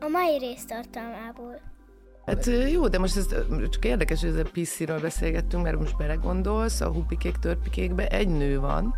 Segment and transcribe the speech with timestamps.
[0.00, 1.60] A mai rész tartalmából.
[2.26, 3.26] Hát jó, de most ez
[3.70, 8.60] csak érdekes, hogy ez a PC-ről beszélgettünk, mert most belegondolsz, a hupikék, törpikékbe egy nő
[8.60, 8.94] van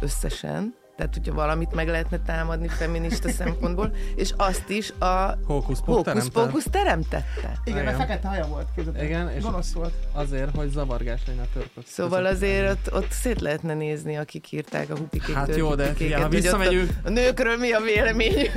[0.00, 7.52] összesen, tehát hogyha valamit meg lehetne támadni feminista szempontból, és azt is a hókusz teremtette.
[7.64, 9.02] Igen, mert fekete haja volt, képzeld.
[9.02, 9.92] Igen, és Gonosz volt.
[10.12, 11.84] azért, hogy zavargás legyen a törpök.
[11.86, 16.20] Szóval azért ott, ott szét lehetne nézni, akik írták a hupikék Hát jó, de törpikéket,
[16.20, 18.50] ha visszamegyünk- A, a nőkről mi a véleményük?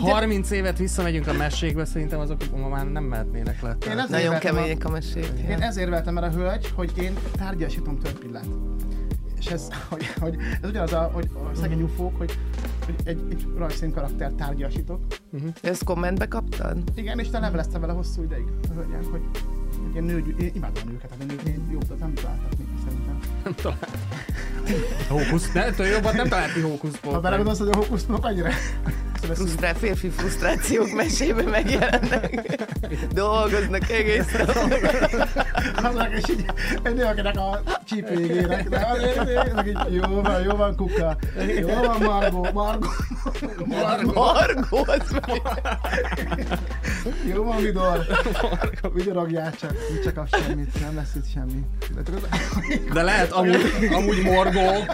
[0.00, 3.76] 30 évet visszamegyünk a mesékbe, szerintem azok ma már nem mehetnének le.
[3.88, 5.28] Én Nagyon kemények a mesék.
[5.48, 8.46] Én ezért vettem el a hölgy, hogy én tárgyasítom törpillát.
[9.44, 12.38] És ez, hogy, hogy ez ugyanaz a, hogy a szegény ufók, hogy,
[12.84, 15.00] hogy egy, egy rajzszín karakter tárgyasítok.
[15.62, 16.78] Ezt kommentbe kaptad?
[16.94, 19.22] Igen, és te leveleztem vele hosszú ideig a hölgyel, hogy,
[19.82, 23.20] hogy én, nő, én imádom a nőket, hát én, én jobb, nem találtak még szerintem.
[25.08, 28.48] Hókusz, ne, te jobban nem találti hókusz Ha belegondolsz, hogy a hókusztok annyira...
[29.22, 32.64] Frusztrál, férfi frusztrációk mesébe megjelennek.
[33.12, 34.56] Dolgoznak egész nap.
[35.84, 36.44] Annak is így
[36.82, 41.16] egy nő, akinek a csípőjégének, de azért, így, jó van, jó van, kuka.
[41.58, 42.88] Jó van, Margó, Margó.
[43.64, 44.12] Margó.
[44.12, 45.16] Margó, az.
[47.34, 48.06] Jó van, Vidor.
[48.92, 51.60] Vigyoragjál csak, nincs csak semmit, nem lesz itt semmi.
[52.92, 54.84] De lehet amúgy, amúgy morgó,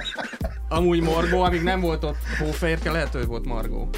[0.69, 3.88] amúgy morgó, amíg nem volt ott hófehérke, lehet, hogy volt margó.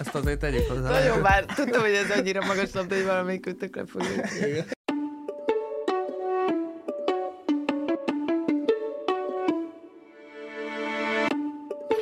[0.00, 0.90] Ezt azért tegyük hozzá.
[0.90, 4.26] Nagyon bár tudtam, hogy ez annyira magas labda, hogy valamelyik ötökre fogjuk.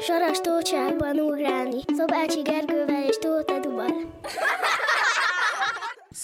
[0.07, 1.81] Saras tócsákban ugrálni.
[1.97, 4.13] Szobácsi Gergővel és Tóth Eduval.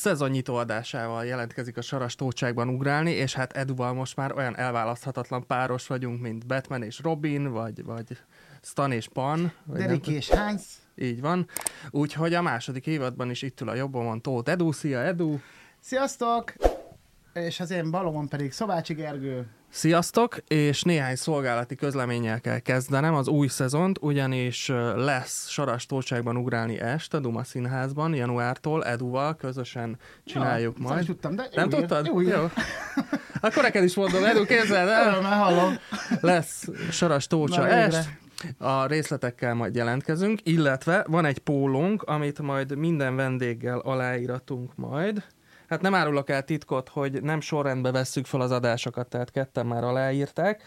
[0.00, 5.86] Szezonnyitó adásával jelentkezik a Saras tócságban ugrálni, és hát Eduval most már olyan elválaszthatatlan páros
[5.86, 8.04] vagyunk, mint Batman és Robin, vagy, vagy
[8.62, 9.52] Stan és Pan.
[9.64, 10.62] Vagy Derek és Hans.
[10.94, 11.48] Így van.
[11.90, 14.72] Úgyhogy a második évadban is itt ül a jobbomon Tóth Edu.
[14.72, 15.38] Szia Edu!
[15.80, 16.52] Sziasztok!
[17.32, 19.46] És az én balomon pedig Szobácsi Gergő.
[19.68, 20.36] Sziasztok!
[20.48, 27.14] És néhány szolgálati közleménnyel kell kezdenem az új szezont, ugyanis lesz Saras Tócságban ugrálni est
[27.14, 30.96] a Duma Színházban januártól Eduval közösen csináljuk Ja, majd.
[30.96, 32.06] nem tudtam, de Nem ír, tudtad?
[32.06, 32.46] Jó, jó.
[33.40, 35.06] Akkor neked is mondom, Edu, képzeld el!
[35.12, 35.74] Örömmel hallom.
[36.20, 37.80] Lesz Saras Tócsa Na, végre.
[37.84, 38.08] est,
[38.58, 45.24] a részletekkel majd jelentkezünk, illetve van egy pólónk, amit majd minden vendéggel aláíratunk majd.
[45.70, 49.84] Hát nem árulok el titkot, hogy nem sorrendbe vesszük fel az adásokat, tehát ketten már
[49.84, 50.62] aláírták,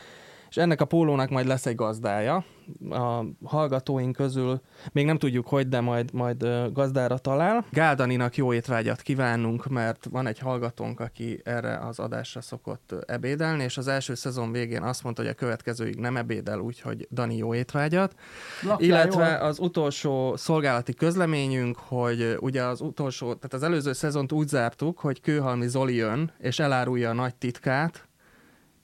[0.54, 2.46] és ennek a pólónak majd lesz egy gazdája.
[2.90, 7.66] A hallgatóink közül még nem tudjuk, hogy, de majd, majd gazdára talál.
[7.72, 13.78] Gáldaninak jó étvágyat kívánunk, mert van egy hallgatónk, aki erre az adásra szokott ebédelni, és
[13.78, 18.16] az első szezon végén azt mondta, hogy a következőig nem ebédel, úgyhogy Dani jó étvágyat.
[18.62, 19.48] Lakjál Illetve jól.
[19.48, 25.22] az utolsó szolgálati közleményünk, hogy ugye az utolsó, tehát az előző szezont úgy zártuk, hogy
[25.22, 28.08] Kőhalmi Zoli jön, és elárulja a nagy titkát,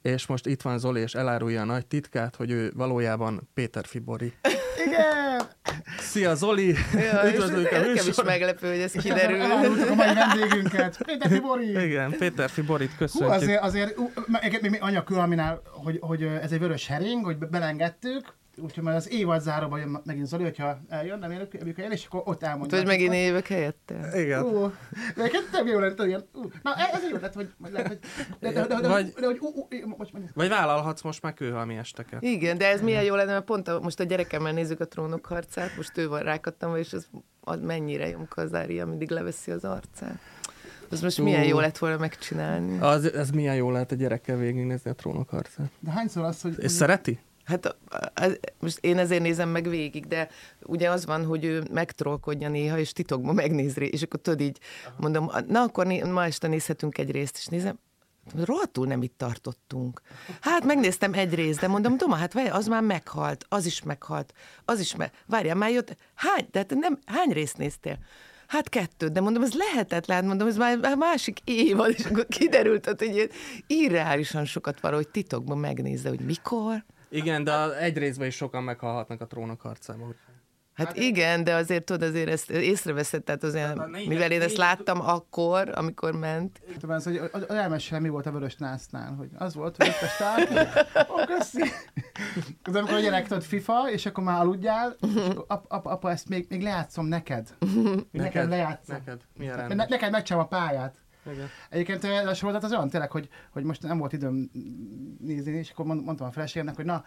[0.02, 4.34] és most itt van Zoli, és elárulja a nagy titkát, hogy ő valójában Péter Fibori.
[4.86, 5.42] Igen!
[6.00, 6.76] Szia Zoli!
[6.94, 9.42] Ja, és Üdvözlők a nekem is meglepő, hogy ez kiderül.
[9.42, 10.98] Elárultuk a mai vendégünket.
[11.06, 11.70] Péter Fibori!
[11.70, 13.32] Igen, Péter Fiborit Hú, köszöntjük.
[13.42, 14.12] azért, azért ú,
[14.42, 19.12] még, még anyakülhaminál, hogy, hogy ez egy vörös hering, hogy be- belengedtük, úgyhogy majd az
[19.12, 22.78] évad záróban jön megint Zoli, hogyha eljön, nem jönök, amikor el, és akkor ott elmondja.
[22.78, 24.22] Hogy megint évek helyette.
[24.22, 24.44] Igen.
[24.44, 24.72] Ú,
[25.16, 28.06] de nekem nem jó lett, ilyen, ú, na ez jó lett, hogy, hogy, lehet,
[28.40, 31.78] de, de, de, de, Vagy- de, hogy, ú, ú, most, Vagy vállalhatsz most meg kőhalmi
[31.78, 32.22] esteket.
[32.24, 35.26] Igen, de ez milyen jó lenne, mert pont a, most a gyerekemmel nézzük a trónok
[35.26, 37.08] harcát, most ő van rákattam, és az,
[37.41, 40.20] az mennyire jomk az Ária, mindig leveszi az arcát.
[40.91, 42.80] Az most milyen jó lett volna megcsinálni.
[42.80, 45.70] Az, ez milyen jó lehet a gyerekkel végignézni a trónok harcát.
[45.80, 46.56] de hányszor az, hogy...
[46.58, 47.20] És szereti?
[47.50, 47.76] Hát
[48.14, 50.30] az, most én ezért nézem meg végig, de
[50.66, 54.58] ugye az van, hogy ő megtrollkodja néha, és titokban megnéz és akkor tudod így,
[54.98, 57.80] mondom, na akkor ma este nézhetünk egy részt, és nézem,
[58.36, 60.02] rohadtul nem itt tartottunk.
[60.42, 64.34] Hát megnéztem egy részt, de mondom, Doma, hát várj, az már meghalt, az is meghalt,
[64.66, 65.12] az is meg.
[65.26, 67.98] Várjál, már jött, hány, tehát nem, hány részt néztél?
[68.47, 72.85] Hát kettő, de mondom, ez lehetetlen, mondom, ez már már másik évad, és akkor kiderült,
[72.85, 73.29] hogy ilyen
[73.68, 76.84] irreálisan sokat valahogy titokban megnézze, hogy mikor.
[77.09, 80.02] Igen, de az egy részben is sokan meghalhatnak a trónok harcában.
[80.02, 80.38] úgyhogy-
[80.73, 84.58] Hát igen, de azért tudod, azért ezt észreveszed, tehát azért, Hát négy- mivel én ezt
[84.58, 86.61] láttam akkor, amikor ment.
[86.79, 89.85] Tudom, az, hogy, hogy, hogy elmesél, mi volt a vörös násznál, hogy az volt, hogy
[89.88, 90.52] itt a start,
[91.11, 91.61] ó, köszi.
[92.64, 96.11] Az amikor a gyerek tudod FIFA, és akkor már aludjál, és akkor apa, apa, apa,
[96.11, 97.56] ezt még, még lejátszom neked.
[98.11, 98.96] Neked lejátszom.
[98.96, 99.22] Neked.
[99.38, 100.96] Milyen Ne, neked megcsinálom a pályát.
[101.31, 101.47] Igen.
[101.70, 104.49] Egyébként a sorozat az olyan tényleg, hogy, hogy most nem volt időm
[105.20, 107.05] nézni, és akkor mond- mondtam a feleségemnek, hogy na,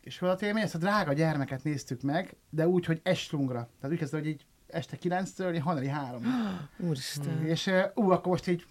[0.00, 3.68] és sorozatélmény, ezt a drága gyermeket néztük meg, de úgy, hogy eslungra.
[3.80, 6.22] Tehát úgy kezdve, hogy így este 9-től, hajnali 3
[6.88, 7.46] Úristen.
[7.46, 8.66] És ú, akkor most így,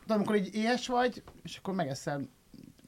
[0.00, 2.28] tudom, amikor így éhes vagy, és akkor megeszel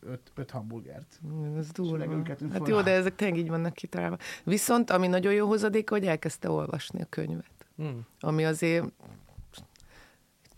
[0.00, 1.20] öt, öt hamburgert.
[1.56, 2.24] Ez durva.
[2.52, 4.16] Hát jó, de ezek tényleg így vannak kitalálva.
[4.44, 7.50] Viszont, ami nagyon jó hozadék, hogy elkezdte olvasni a könyvet.
[7.76, 8.06] Hmm.
[8.20, 8.84] Ami azért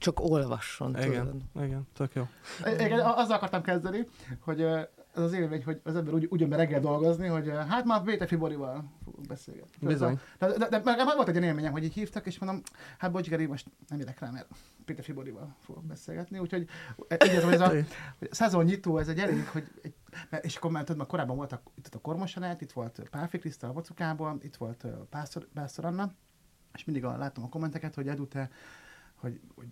[0.02, 1.10] csak olvasson, tudod.
[1.10, 2.28] Igen, igen, tök jó.
[2.66, 4.06] Igen, a- azzal akartam kezdeni,
[4.40, 4.60] hogy
[5.14, 8.26] ez az élmény, hogy az ember úgy, úgy jön reggel dolgozni, hogy hát már Béte
[8.26, 9.86] Fiborival fogunk beszélgetni.
[9.86, 10.20] Bizony.
[10.38, 12.62] De, de, de, de meg meg volt egy élményem, hogy így hívtak, és mondom,
[12.98, 14.46] hát bocs, Geri, most nem érek rá, mert
[14.84, 16.60] Péter Fiborival fogok beszélgetni, úgyhogy
[17.24, 19.94] így ez, hogy ez a, a szezon nyitó, ez egy elég, hogy egy,
[20.30, 23.68] mert, és akkor már tudod, már korábban voltak itt a Kormosanát, itt volt Pálfi Kriszta
[23.68, 26.12] a Vacukából, itt volt Pásztor, Pásztor Anna,
[26.74, 28.50] és mindig a, látom a kommenteket, hogy Edu, te
[29.22, 29.66] hogy, hogy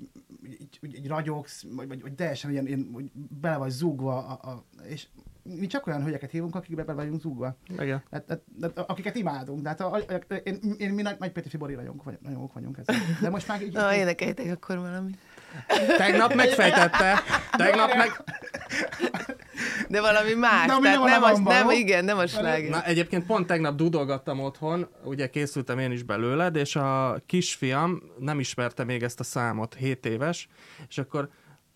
[0.44, 3.10] így, így, így ragyogsz, vagy, vagy, vagy teljesen ilyen, ilyen hogy
[3.40, 5.06] bele vagy zúgva, a, a, és
[5.42, 7.56] mi csak olyan hölgyeket hívunk, akik bele vagyunk zúgva.
[7.68, 8.02] Igen.
[8.10, 9.62] Tehát, tehát, tehát, akiket imádunk.
[9.62, 9.98] Tehát a, a,
[10.28, 12.96] a, én, én, mi nagy, nagy Péter Fibori rajongók vagyunk, rajongók vagyunk ezzel.
[13.20, 13.72] De most már így...
[13.72, 15.18] Na, énekeljétek akkor valamit.
[15.96, 17.22] Tegnap megfejtette.
[17.56, 18.22] Tegnap meg...
[19.88, 20.66] De valami más.
[20.66, 22.70] De tehát nem a nem, igen, nem a sláger.
[22.70, 28.40] Na, egyébként pont tegnap dudolgattam otthon, ugye készültem én is belőled, és a kisfiam nem
[28.40, 30.48] ismerte még ezt a számot, 7 éves,
[30.88, 31.28] és akkor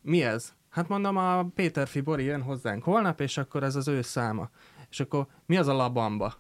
[0.02, 0.52] mi ez?
[0.70, 4.50] Hát mondom, a Péter Fibori jön hozzánk holnap, és akkor ez az ő száma.
[4.90, 6.34] És akkor mi az a labamba?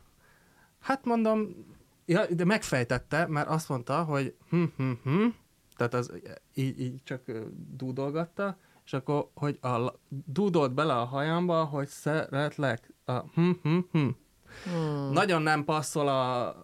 [0.80, 1.48] Hát mondom,
[2.06, 5.26] ja, de megfejtette, mert azt mondta, hogy hm, hm, hm,
[5.76, 6.12] tehát az
[6.54, 7.22] így, így csak
[7.76, 12.92] dúdolgatta, és akkor, hogy a, dúdolt bele a hajamba, hogy szeretlek.
[13.04, 14.08] A hm, hm, hm.
[14.64, 15.10] Hmm.
[15.12, 16.54] Nagyon nem passzol a,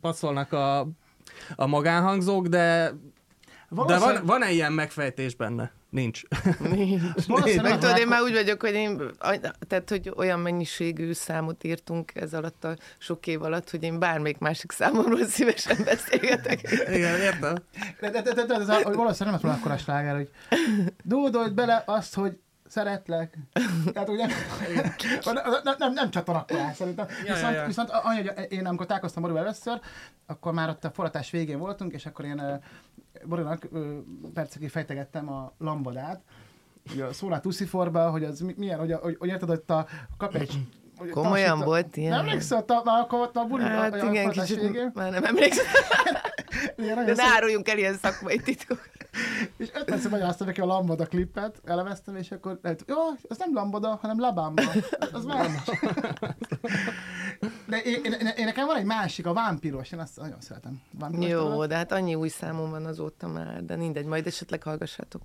[0.00, 0.80] passzolnak a,
[1.56, 2.92] a magánhangzók, de,
[3.86, 5.72] de van, van-e ilyen megfejtés benne?
[5.94, 6.22] Nincs.
[6.58, 7.02] Nincs.
[7.26, 9.02] Valószínűleg Meg tudod, akkor- én már úgy vagyok, hogy én,
[9.68, 14.38] tehát, hogy olyan mennyiségű számot írtunk ez alatt a sok év alatt, hogy én bármelyik
[14.38, 16.60] másik számomról szívesen beszélgetek.
[16.94, 17.54] Igen, értem.
[18.00, 20.30] De, de, de, de, de a, hogy valószínűleg nem lesz volna akkora sláger, hogy
[21.04, 23.38] dúdolt bele azt, hogy szeretlek.
[23.92, 24.26] Tehát ugye
[25.24, 25.34] nem,
[25.64, 27.06] nem, nem, nem csatarakolás szerintem.
[27.26, 27.66] Ja, viszont, ja, ja.
[27.66, 29.80] viszont annyi, hogy én amikor találkoztam Borival először,
[30.26, 32.62] akkor már ott a forratás végén voltunk, és akkor én uh,
[33.24, 33.86] Borinak uh,
[34.34, 36.20] percekig fejtegettem a lambadát,
[36.92, 39.84] ugye a Szólá Tusziforba, hogy az mi- milyen, hogy, hogy, hogy érted, hogy a
[40.16, 40.58] kap egy
[41.10, 42.10] Komolyan tapsít a- volt ilyen?
[42.10, 44.90] Nem emlékszel, már akkor ott a buli, Hát a, igen, kicsit végén?
[44.94, 45.64] már nem emlékszem.
[47.04, 48.80] De ne áruljunk el ilyen szakmai titkok.
[49.56, 52.96] És öt percig magyaráztam neki a Lambada klippet, elemeztem, és akkor lehet, jó,
[53.28, 54.62] az nem Lambada, hanem Labamba.
[55.12, 55.70] Az más.
[57.66, 60.82] De én, én, én, én, nekem van egy másik, a vámpiros, én azt nagyon szeretem.
[60.98, 65.22] Vámpiros Jó, de hát annyi új számom van azóta már, de mindegy, majd esetleg hallgassátok.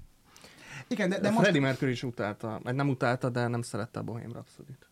[0.88, 4.03] Igen, de, De de most, Freddie Mercury is utálta, nem utálta, de nem szerette a
[4.03, 4.88] Bohém Rhapsody-t.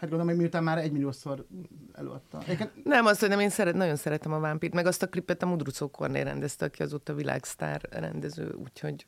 [0.00, 1.46] Hát gondolom, hogy miután már egymilliószor
[1.92, 2.42] előadta.
[2.42, 5.42] Egyébként Nem, azt, hogy nem, én szeret, nagyon szeretem a vámpírt, meg azt a klipet
[5.42, 9.06] a Mudrucó Kornél rendezte, aki azóta világsztár rendező, úgyhogy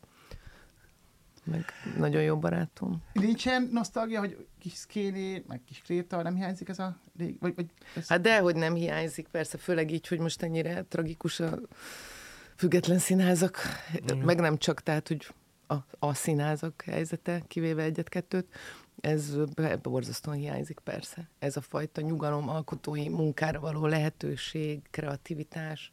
[1.44, 1.64] meg
[1.98, 3.02] nagyon jó barátom.
[3.12, 7.66] nincsen nosztalgia, hogy kis Szkéni, meg kis Kréta, nem hiányzik ez a rég, vagy, vagy
[7.96, 11.58] ez, Hát dehogy nem hiányzik, persze, főleg így, hogy most ennyire tragikus a
[12.56, 13.58] független színházak,
[14.24, 15.28] meg nem csak, tehát, hogy
[15.72, 18.46] a, a színházak helyzete, kivéve egyet-kettőt,
[19.00, 19.36] ez
[19.82, 21.28] borzasztóan hiányzik persze.
[21.38, 25.92] Ez a fajta nyugalom, alkotói munkára való lehetőség, kreativitás.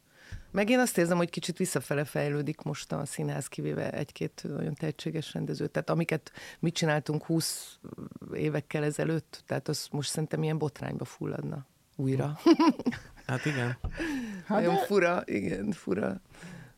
[0.51, 5.33] Meg én azt érzem, hogy kicsit visszafele fejlődik most a színház, kivéve egy-két nagyon tehetséges
[5.33, 5.67] rendező.
[5.67, 7.79] Tehát amiket mi csináltunk 20
[8.33, 12.39] évekkel ezelőtt, tehát az most szerintem ilyen botrányba fulladna újra.
[13.25, 13.77] Hát igen.
[14.45, 16.21] hát Nagyon de, fura, igen, fura.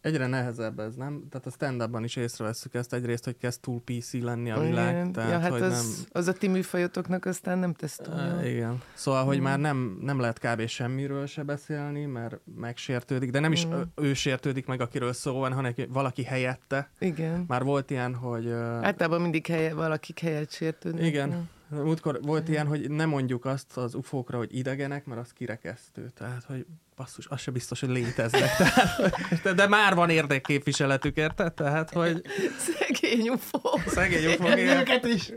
[0.01, 1.23] Egyre nehezebb ez, nem?
[1.29, 4.93] Tehát a stand is észreveszünk ezt egyrészt, hogy kezd túl PC lenni a világ.
[4.93, 5.11] Igen.
[5.11, 6.05] Tehát, ja, hát hogy az, nem...
[6.21, 8.13] az a ti műfajotoknak aztán nem tesz túl.
[8.13, 8.81] Uh, igen.
[8.93, 9.43] Szóval, hogy Mm.
[9.43, 10.67] már nem, nem lehet kb.
[10.67, 13.81] semmiről se beszélni, mert megsértődik, de nem is Mm.
[13.95, 16.89] ő, sértődik meg, akiről szó van, hanem valaki helyette.
[16.99, 17.45] Igen.
[17.47, 18.45] Már volt ilyen, hogy...
[18.45, 21.05] Uh, Általában mindig helye, valakik helyet sértődnek.
[21.05, 21.49] igen.
[21.67, 26.09] Múltkor volt ilyen, hogy nem mondjuk azt az ufókra, hogy idegenek, mert az kirekesztő.
[26.15, 28.55] Tehát, hogy basszus, az se biztos, hogy léteznek.
[28.57, 31.53] Tehát, de, de már van érdekképviseletük, érted?
[31.53, 32.21] Tehát, hogy
[32.57, 33.79] Szegény ufó.
[33.87, 34.77] szegény ufók, igen.
[34.79, 35.31] őket is.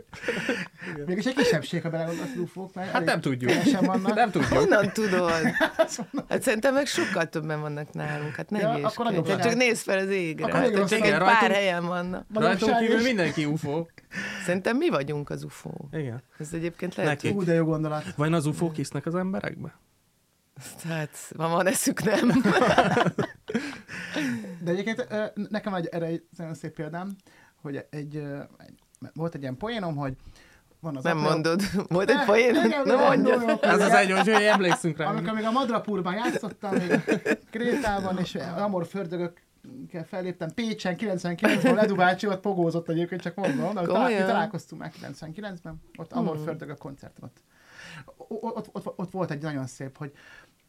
[1.05, 3.51] Mégis egy kisebbség, ha belegondolsz lufók, mert Hát nem tudjuk.
[4.15, 4.53] Nem tudjuk.
[4.53, 5.31] Honnan tudod?
[6.29, 8.35] Hát szerintem meg sokkal többen vannak nálunk.
[8.35, 10.45] Hát ne Ja, ja, akkor nagyobb Csak nézd fel az égre.
[10.45, 12.25] Akkor Hát, csak egy pár rajtunk- helyen vannak.
[12.33, 13.03] Rajtunk kívül is.
[13.03, 13.89] mindenki ufó.
[14.45, 15.89] Szerintem mi vagyunk az ufó.
[15.91, 16.23] Igen.
[16.39, 17.35] Ez egyébként lehet, Neki.
[17.35, 18.03] Ú, de jó gondolat.
[18.15, 19.73] Vajon az ufók hisznek az emberekbe?
[20.87, 22.31] Hát van, van eszük, nem?
[24.63, 25.07] De egyébként
[25.49, 27.15] nekem egy, erre egy nagyon szép példám,
[27.61, 28.23] hogy egy, egy,
[29.13, 30.15] volt egy ilyen poénom, hogy
[30.79, 31.29] van az Nem apja.
[31.29, 31.61] mondod.
[31.89, 32.53] Volt egy poén?
[32.83, 33.59] Nem mondja.
[33.61, 35.05] Ez az egy, hogy emlékszünk rá.
[35.05, 37.01] Amikor még a Madrapurban játszottam, még a
[37.51, 43.81] Krétában, és Amor fördögökkel felléptem Pécsen 99-ben, Ledu bácsi ott pogózott egyébként, csak mondom, de
[43.81, 47.37] talál, találkoztunk már 99-ben, ott Amor fördögök koncerten ott.
[47.37, 47.54] O-
[48.17, 50.11] Ott, ott, ott, volt egy nagyon szép, hogy,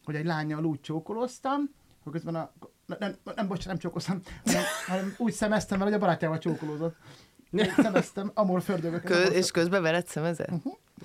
[0.04, 1.70] hogy egy lányjal úgy csókoloztam,
[2.02, 2.52] hogy közben a,
[2.98, 6.96] nem, nem, bocs, nem csókoloztam, hanem, hanem úgy szemeztem vele, hogy a barátjával csókolózott.
[7.76, 9.02] Szemeztem, Amor fördögök.
[9.02, 10.50] Kö- és közben veled szemezett?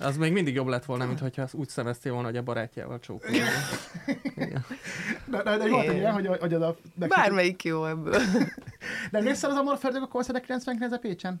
[0.00, 2.98] Az még mindig jobb lett volna, mint hogyha azt úgy szemeztél volna, hogy a barátjával
[2.98, 3.36] csókolod.
[5.26, 6.76] De, de, de volt egy ilyen, hogy, hogy oda...
[6.94, 8.20] Bármelyik jó ebből.
[9.10, 11.40] De emlékszel az Amor Fördög a koncertre 99 Pécsen?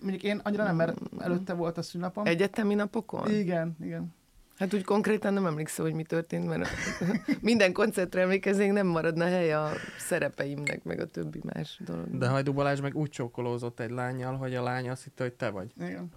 [0.00, 2.26] Mondjuk én annyira nem, mert előtte volt a szünnapom.
[2.26, 3.30] Egyetemi napokon?
[3.30, 4.16] Igen, igen.
[4.58, 6.68] Hát úgy konkrétan nem emlékszem, hogy mi történt, mert
[7.40, 12.18] minden koncertre emlékeznék, nem maradna hely a szerepeimnek, meg a többi más dolog.
[12.18, 15.50] De Hajdú Balázs meg úgy csókolózott egy lányjal, hogy a lány azt hitte, hogy te
[15.50, 15.72] vagy.
[15.80, 16.08] igen.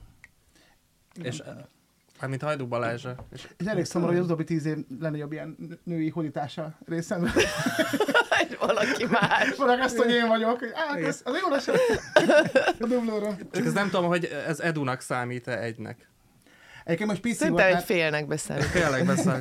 [1.21, 1.41] És
[2.19, 3.05] hát, mint Hajdú Balázs.
[3.33, 7.31] És És elég szomorú, hogy az utóbbi tíz év lenne jobb ilyen női hódítása részemről.
[8.41, 9.55] Egy valaki más.
[9.57, 10.59] Valaki azt, hogy én vagyok.
[10.73, 11.67] Á, ez, az jó lesz.
[12.79, 13.35] A dublóra.
[13.51, 16.09] csak ez nem tudom, hogy ez Edunak számít-e egynek.
[16.83, 18.71] Egyébként most PC volt, Szerintem egy mert, félnek beszállít.
[18.71, 19.39] Tényleg beszél.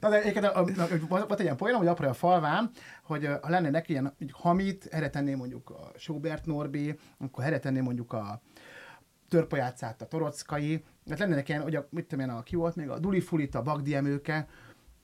[0.00, 2.70] na, de egyébként a, a, a, volt egy ilyen poén, hogy apra a falván,
[3.02, 8.12] hogy ha lenne neki ilyen így hamit, erre mondjuk a Schubert Norbi, akkor erre mondjuk
[8.12, 8.42] a
[9.28, 12.76] törpajátszát a Torockai, hát lenne neki ilyen, hogy a, mit tudom én, a, ki volt
[12.76, 14.46] még, a Duli Fulit, a Bagdi Emőke,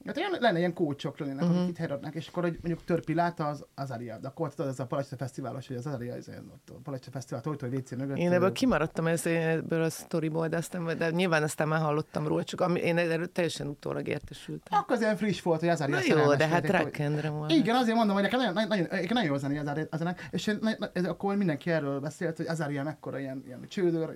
[0.07, 1.59] Hát ilyen, lenne ilyen kócsok lennének, uh-huh.
[1.59, 4.87] akik itt helyradnak, és akkor hogy mondjuk Törpilát az Azaria, de akkor tudod, ez a
[4.87, 8.16] Palacsa Fesztiválos, hogy az Azaria, ez a Palacsa Fesztivál, Tojtoj WC mögött.
[8.16, 12.45] Én ebből kimaradtam ez- ebből a sztoriból, de, aztán, de nyilván aztán már hallottam róla,
[12.45, 14.78] csak ami, én erről teljesen utólag értesültem.
[14.78, 17.50] Akkor az ilyen friss volt, hogy Azaria Na jó, de hát volt, hogy- rockendre van.
[17.50, 20.54] Igen, azért mondom, hogy nekem nagyon, nagyon, nagyon, nagyon jó zene Azaria, Azaria, és
[20.92, 23.66] ez, akkor mindenki erről beszélt, hogy Azaria mekkora ilyen, ilyen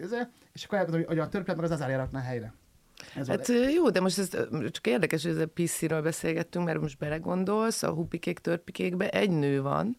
[0.02, 2.52] ezért, és akkor elmondom, hogy a Törpilát meg az Azaria rakná helyre.
[3.16, 4.28] Ez Hát jó, de most ez
[4.70, 9.62] csak érdekes, hogy ez a PC-ről beszélgettünk, mert most belegondolsz, a hupikék, törpikékbe egy nő
[9.62, 9.98] van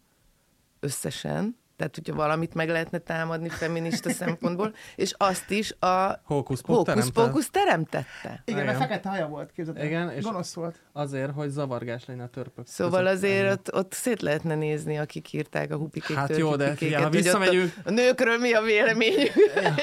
[0.79, 7.21] összesen, tehát hogyha valamit meg lehetne támadni feminista szempontból, és azt is a Hókusz-pókusz teremtette.
[7.21, 8.41] hókusz teremtette.
[8.45, 8.87] Igen, mert igen.
[8.87, 9.85] fekete haja volt, képzeld el.
[9.85, 10.79] Igen, és- Gonosz volt.
[10.93, 12.67] Azért, hogy zavargás legyen a törpök.
[12.67, 13.15] Szóval között.
[13.15, 17.09] azért ott, ott szét lehetne nézni, akik írták a hupikék, Hát jó, de figyelj, ha
[17.09, 19.31] visszamegyünk- A, a nőkről mi a véleményük?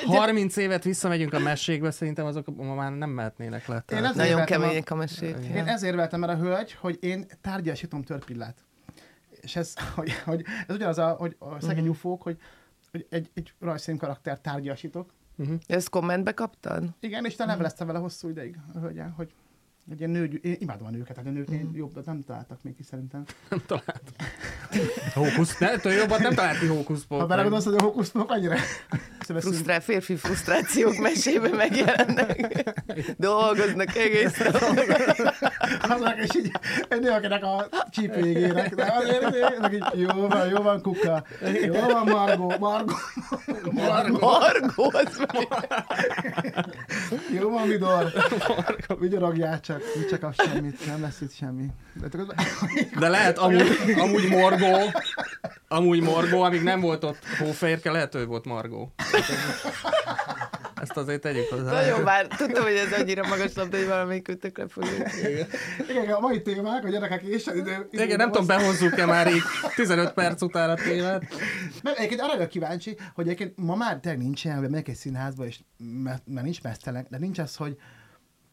[0.07, 3.85] 30 évet visszamegyünk a mesékbe, szerintem azok ma már nem mehetnének le.
[3.93, 5.37] Én Nagyon a- kemények a mesék.
[5.55, 8.57] Én ezért vettem el a hölgy, hogy én tárgyasítom törpillát.
[9.43, 11.93] És ez, hogy, hogy ez ugyanaz, a, hogy a szegény Mhm.
[11.93, 12.39] ufók, hogy,
[12.91, 15.13] hogy egy, egy rajzszín karakter tárgyasítok.
[15.67, 16.85] Ezt kommentbe kaptad?
[17.01, 19.33] Igen, és te leveleztem vele hosszú ideig, a hölgyel, hogy
[19.91, 21.75] egy ilyen nő, én imádom a nőket, hát a nők mm.
[21.75, 23.25] jobbat nem találtak még ki szerintem.
[23.51, 24.03] Nem talált.
[25.15, 27.21] Hókusz, ne, től jobban nem talált ki hókuszpók.
[27.21, 28.57] Ha belegondolsz, hogy a hókuszpok annyira.
[29.19, 32.63] Frusztrál, férfi frusztrációk mesébe megjelennek.
[33.19, 34.55] Dolgoznak egész nap.
[35.83, 36.53] Azok, és így
[36.89, 41.25] egy nő, akinek a csípőjég ének, de azért, meg így, jó van, jó van, kuka,
[41.65, 42.95] jó van, Margó, Margó,
[43.71, 45.27] Margó, Margó, az
[47.33, 48.13] jó van, Vidor,
[48.99, 51.67] vigyorogjál csak, mit csak az semmit, nem lesz itt semmi.
[52.01, 52.35] De tudod,
[52.99, 54.91] De lehet amúgy, amúgy morgó,
[55.69, 58.93] amúgy morgó, amíg nem volt ott hófehérke, lehet, hogy volt margó.
[60.83, 61.73] Ezt azért tegyük hozzá.
[61.73, 65.09] Nagyon bár, tudtam, hogy ez annyira magas labda, hogy valamelyik kötökre fogjuk.
[65.89, 69.43] igen, a mai témák, a gyerekek és idő, idő Igen, nem tudom, behozzuk-e már így
[69.75, 71.25] 15 perc után a tévet.
[71.83, 74.95] Nem, egyébként arra vagyok kíváncsi, hogy egyébként ma már tényleg nincs ilyen, hogy megyek egy
[74.95, 75.61] színházba, és
[76.03, 77.77] mert, mert nincs mesztelen, de nincs az, hogy,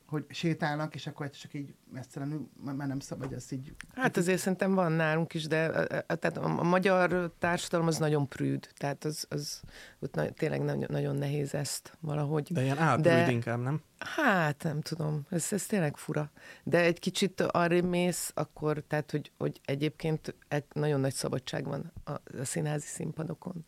[0.10, 3.74] hogy sétálnak, és akkor csak így mesztelenül, már nem szabad ezt így...
[3.96, 7.98] Hát azért szerintem van nálunk is, de a, a, tehát a, a magyar társadalom az
[7.98, 9.62] nagyon prűd, tehát az, az
[10.00, 12.54] ott na, tényleg nagyon, nagyon nehéz ezt valahogy.
[12.54, 13.82] De ilyen álprűd De- inkább, nem?
[13.98, 16.32] Hát nem tudom, ez, ez tényleg fura.
[16.63, 21.92] De egy kicsit arra mész, akkor, tehát hogy, hogy egyébként e- nagyon nagy szabadság van
[22.04, 23.66] a, a színházi színpadokon.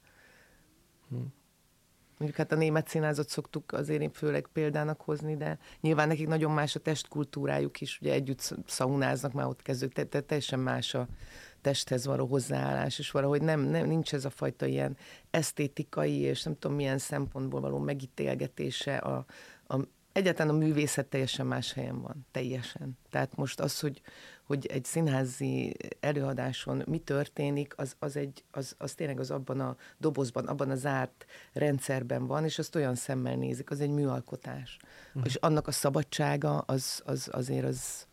[2.21, 6.51] Mondjuk hát a német színházat szoktuk azért én főleg példának hozni, de nyilván nekik nagyon
[6.51, 10.93] más a testkultúrájuk is, ugye együtt sz- szaunáznak már ott kezdők, te, te, teljesen más
[10.93, 11.07] a
[11.61, 14.97] testhez való hozzáállás, és valahogy nem, nem, nincs ez a fajta ilyen
[15.29, 19.25] esztétikai, és nem tudom milyen szempontból való megítélgetése a,
[19.67, 19.79] a
[20.11, 22.97] egyáltalán a művészet teljesen más helyen van, teljesen.
[23.09, 24.01] Tehát most az, hogy,
[24.51, 29.75] hogy egy színházi előadáson mi történik, az, az, egy, az, az tényleg az abban a
[29.97, 34.77] dobozban, abban a zárt rendszerben van, és azt olyan szemmel nézik, az egy műalkotás.
[35.07, 35.23] Uh-huh.
[35.25, 38.07] És annak a szabadsága az, az azért az,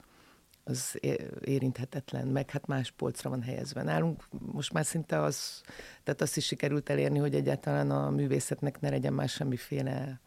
[0.65, 0.99] az
[1.45, 3.83] érinthetetlen, meg hát más polcra van helyezve.
[3.83, 5.61] Nálunk most már szinte az,
[6.05, 10.21] tehát azt is sikerült elérni, hogy egyáltalán a művészetnek ne legyen már semmiféle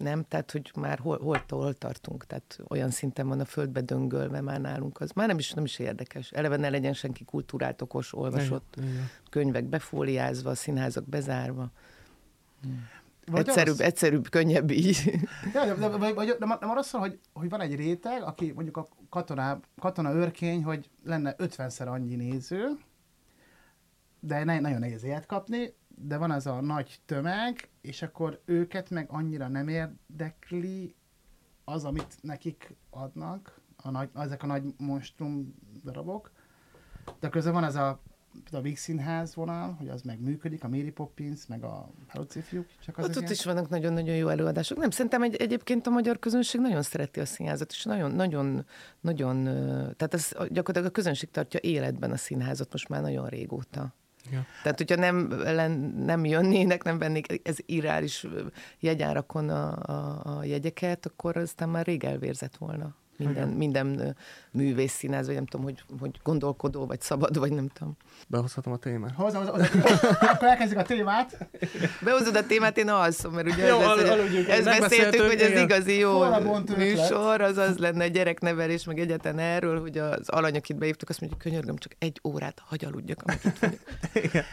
[0.00, 4.40] nem, tehát hogy már hol, hol, hol tartunk, tehát olyan szinten van a földbe döngölve
[4.40, 6.30] már nálunk, az már nem is, nem is érdekes.
[6.30, 9.08] Eleve ne legyen senki kultúrált, okos, olvasott, Igen, igen.
[9.30, 11.70] könyvek befóliázva, színházak bezárva.
[13.26, 15.12] Vagy Egyszerűbb, az- egyszerűbb, könnyebb így.
[15.54, 18.76] Ja, de, de, vagy, nem, nem arra szól, hogy, hogy van egy réteg, aki mondjuk
[18.76, 22.78] a katona, katona őrkény, hogy lenne 50-szer annyi néző,
[24.20, 28.90] de ne, nagyon nehéz ilyet kapni, de van az a nagy tömeg, és akkor őket
[28.90, 30.94] meg annyira nem érdekli
[31.64, 35.54] az, amit nekik adnak, a nagy, ezek a nagy monstrum
[35.84, 36.30] darabok.
[37.20, 38.00] De közben van az a,
[38.52, 42.66] a Víg Színház vonal, hogy az meg működik, a Mary Poppins, meg a Peluci fiúk,
[42.84, 44.78] csak az Ott, ott is vannak nagyon-nagyon jó előadások.
[44.78, 48.66] Nem, szerintem egy, egyébként a magyar közönség nagyon szereti a színházat, és nagyon, nagyon,
[49.00, 49.44] nagyon,
[49.96, 53.94] tehát ez gyakorlatilag a közönség tartja életben a színházat most már nagyon régóta.
[54.30, 54.46] Ja.
[54.62, 55.16] Tehát, hogyha nem,
[55.96, 58.42] nem jönnének, nem vennék ez irreális ö,
[58.80, 62.94] jegyárakon a, a, a jegyeket, akkor aztán már rég elvérzett volna.
[63.26, 64.16] Minden, minden
[64.50, 67.96] művész színház, vagy nem tudom, hogy, hogy gondolkodó, vagy szabad, vagy nem tudom.
[68.28, 69.14] Behozhatom a témát.
[69.14, 69.64] Hozzá, hozzá,
[70.20, 71.48] akkor elkezdjük a témát.
[72.00, 74.48] Behozod a témát, én alszom, mert ugye Jó, ez, al- ez, aludjunk.
[74.48, 76.22] ezt beszéltük, hogy az igazi jó
[76.76, 81.40] műsor, az az lenne gyereknevelés, meg egyetlen erről, hogy az alany, akit beívtuk, azt mondjuk,
[81.42, 84.44] könyörgöm, csak egy órát hagy aludjak, amíg itt vagyok.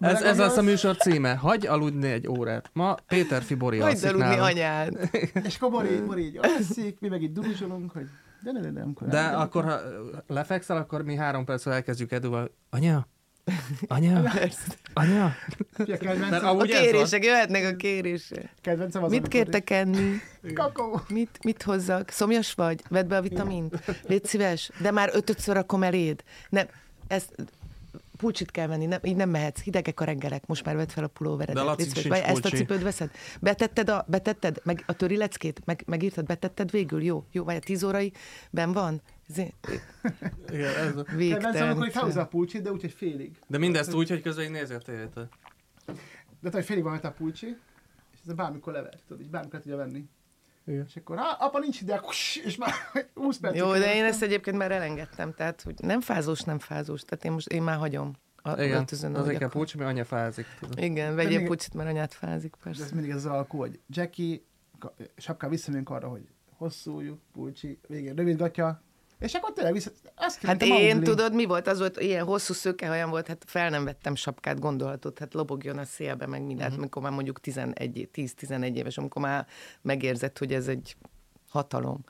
[0.00, 1.34] Ez, ez az a műsor címe.
[1.34, 2.70] Hagy aludni egy órát.
[2.72, 4.42] Ma Péter Fibori alszik aludni nálunk.
[4.42, 5.10] anyád.
[5.44, 8.03] És akkor Bori, Bori így alszik, mi meg itt duzsolunk, hogy
[8.44, 9.38] de ne, ne, ne, amikor De elmegyek.
[9.40, 9.80] akkor, ha
[10.26, 12.50] lefekszel, akkor mi három percre elkezdjük Eduval.
[12.70, 13.06] Anya?
[13.88, 14.22] Anya?
[14.94, 15.34] Anya?
[15.84, 15.92] Ki
[16.42, 18.50] a kérések, jöhetnek a kérések.
[18.60, 20.12] kedvencem az, Mit kértek enni?
[20.44, 21.00] így, Kakaó.
[21.08, 22.08] Mit, mit hozzak?
[22.10, 22.82] Szomjas vagy?
[22.88, 23.80] Vedd be a vitamint?
[24.06, 24.70] Légy szíves?
[24.80, 26.22] De már ötödször rakom eléd.
[26.48, 26.66] Nem,
[27.06, 27.34] ezt
[28.24, 29.60] pulcsit kell venni, nem, így nem mehetsz.
[29.60, 31.54] Hidegek a reggelek, most már vedd fel a pulóveredet.
[31.54, 33.10] De Laci Légy Vagy ezt a cipőt veszed?
[33.40, 35.60] Betetted a, betetted, meg a töri leckét?
[35.64, 37.02] Meg, megírtad, betetted végül?
[37.02, 38.12] Jó, jó, vagy a tíz órai
[38.50, 39.02] ben van?
[39.28, 39.54] Zé-
[40.52, 41.04] Igen, ez a...
[41.16, 41.68] Végtelen.
[41.68, 43.38] amikor felhúzza a pulcsit, de úgy, hogy félig.
[43.46, 45.14] De mindezt úgy, hogy közben így tévét.
[45.14, 45.24] De
[46.40, 47.46] tudod, hogy félig van a pulcsi,
[48.12, 50.04] és ez bármikor lever, tudod, így bármikor tudja venni.
[50.66, 50.84] Igen.
[50.88, 52.00] És akkor, "Á, apa nincs ide,
[52.44, 52.70] és már
[53.14, 53.60] 20 percig.
[53.60, 57.32] Jó, de én ezt egyébként már elengedtem, tehát hogy nem fázós, nem fázós, tehát én
[57.32, 58.12] most én már hagyom.
[58.36, 60.46] A Igen, öltözön, az inkább pulcsi, mert anya fázik.
[60.60, 60.78] Tudod.
[60.78, 62.94] Igen, vegyél még- pucsit, mert anyát fázik, De ez persze.
[62.94, 64.38] mindig ez az alkú, hogy Jackie,
[65.16, 68.82] sapká visszamegyünk arra, hogy hosszú pulcsi, végén rövid gatya,
[69.18, 69.90] és akkor tényleg vissza...
[70.14, 71.04] Azt Hát én, Mowgli.
[71.04, 71.66] tudod, mi volt?
[71.66, 75.84] Az volt, ilyen hosszú szőkehajam volt, hát fel nem vettem sapkát, gondolatot, hát lobogjon a
[75.84, 76.78] szélbe, meg mindent, uh-huh.
[76.78, 79.46] amikor már mondjuk 11, 10-11 éves, amikor már
[79.82, 80.96] megérzett, hogy ez egy
[81.48, 82.04] hatalom.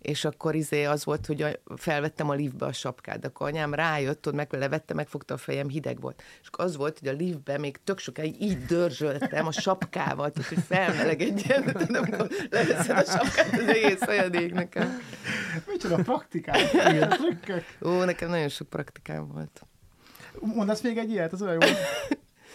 [0.00, 4.26] És akkor izé az volt, hogy felvettem a liftbe a sapkát, de akkor anyám rájött,
[4.26, 6.22] ott meg levette, megfogta a fejem, hideg volt.
[6.42, 10.48] És akkor az volt, hogy a liftbe még tök sokáig így dörzsöltem a sapkával, tehát,
[10.48, 15.00] hogy felmelegedjen, tudod, amikor leveszed a sapkát, az egész ég nekem.
[15.66, 17.64] Micsoda praktikák, ilyen trükkök.
[17.82, 19.62] Ó, nekem nagyon sok praktikám volt.
[20.40, 21.68] Mondasz még egy ilyet, az olyan jó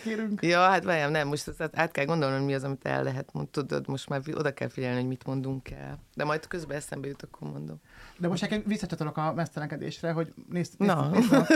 [0.06, 0.44] kérünk.
[0.44, 3.34] Ja, hát várjál, nem, most tehát át kell gondolnom, hogy mi az, amit el lehet
[3.34, 3.68] mondani.
[3.68, 6.00] Tudod, most már oda kell figyelni, hogy mit mondunk el.
[6.16, 7.82] De majd közben eszembe jut, akkor mondom.
[8.18, 11.10] De most nekem visszacsatolok a mesztelenkedésre, hogy néztem, néztem, Na.
[11.10, 11.42] néztem,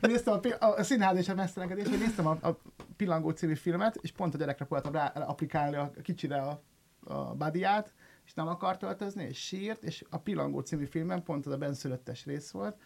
[0.00, 2.60] a, néztem a, a, a színház és a mesztelenkedés, néztem a, a
[2.96, 6.62] Pillangó című filmet, és pont a gyerekre próbáltam rá applikálni a kicsire a,
[7.04, 7.92] a badiát,
[8.24, 12.24] és nem akart öltözni, és sírt, és a Pillangó című filmben pont az a benszülöttes
[12.24, 12.76] rész volt,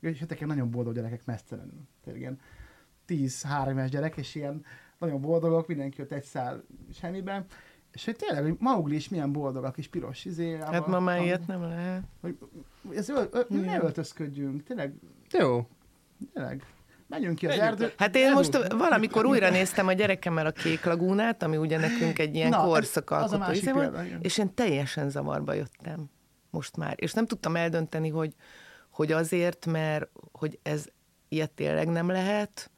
[0.00, 1.88] és hát nekem nagyon boldog gyerekek mesztelenül.
[2.04, 2.38] Tehát.
[3.08, 4.64] 10 három éves gyerek, és ilyen
[4.98, 6.64] nagyon boldogok, mindenki ott egy szál
[7.00, 7.44] semmiben.
[7.92, 10.72] És hogy tényleg, hogy Maugli is milyen boldog a kis piros izéjában.
[10.72, 12.02] Hát ma már ilyet nem lehet.
[12.20, 12.36] Hogy
[12.94, 13.84] ez öl, öl, ne Igen.
[13.84, 14.94] öltözködjünk, tényleg.
[15.38, 15.66] Jó.
[16.32, 16.66] Tényleg.
[17.06, 17.80] Menjünk ki az Menjünk.
[17.80, 17.92] erdő.
[17.96, 22.34] Hát én most valamikor újra néztem a gyerekemmel a Kék Lagúnát, ami ugye nekünk egy
[22.34, 26.10] ilyen korszak korszakalkotó izé volt, és én teljesen zavarba jöttem
[26.50, 26.94] most már.
[26.96, 28.34] És nem tudtam eldönteni, hogy,
[28.90, 30.86] hogy azért, mert hogy ez
[31.28, 32.70] ilyet tényleg nem lehet,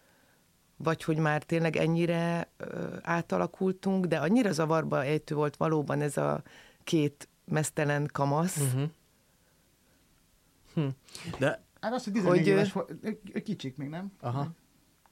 [0.82, 6.42] vagy hogy már tényleg ennyire ö, átalakultunk, de annyira zavarba ejtő volt valóban ez a
[6.84, 8.88] két mesztelen kamasz, Uh-huh.
[10.74, 10.86] Hm.
[11.38, 12.74] De, Hát az, hogy 14 Hogy, éves
[13.44, 14.12] kicsik még, nem?
[14.20, 14.50] aha.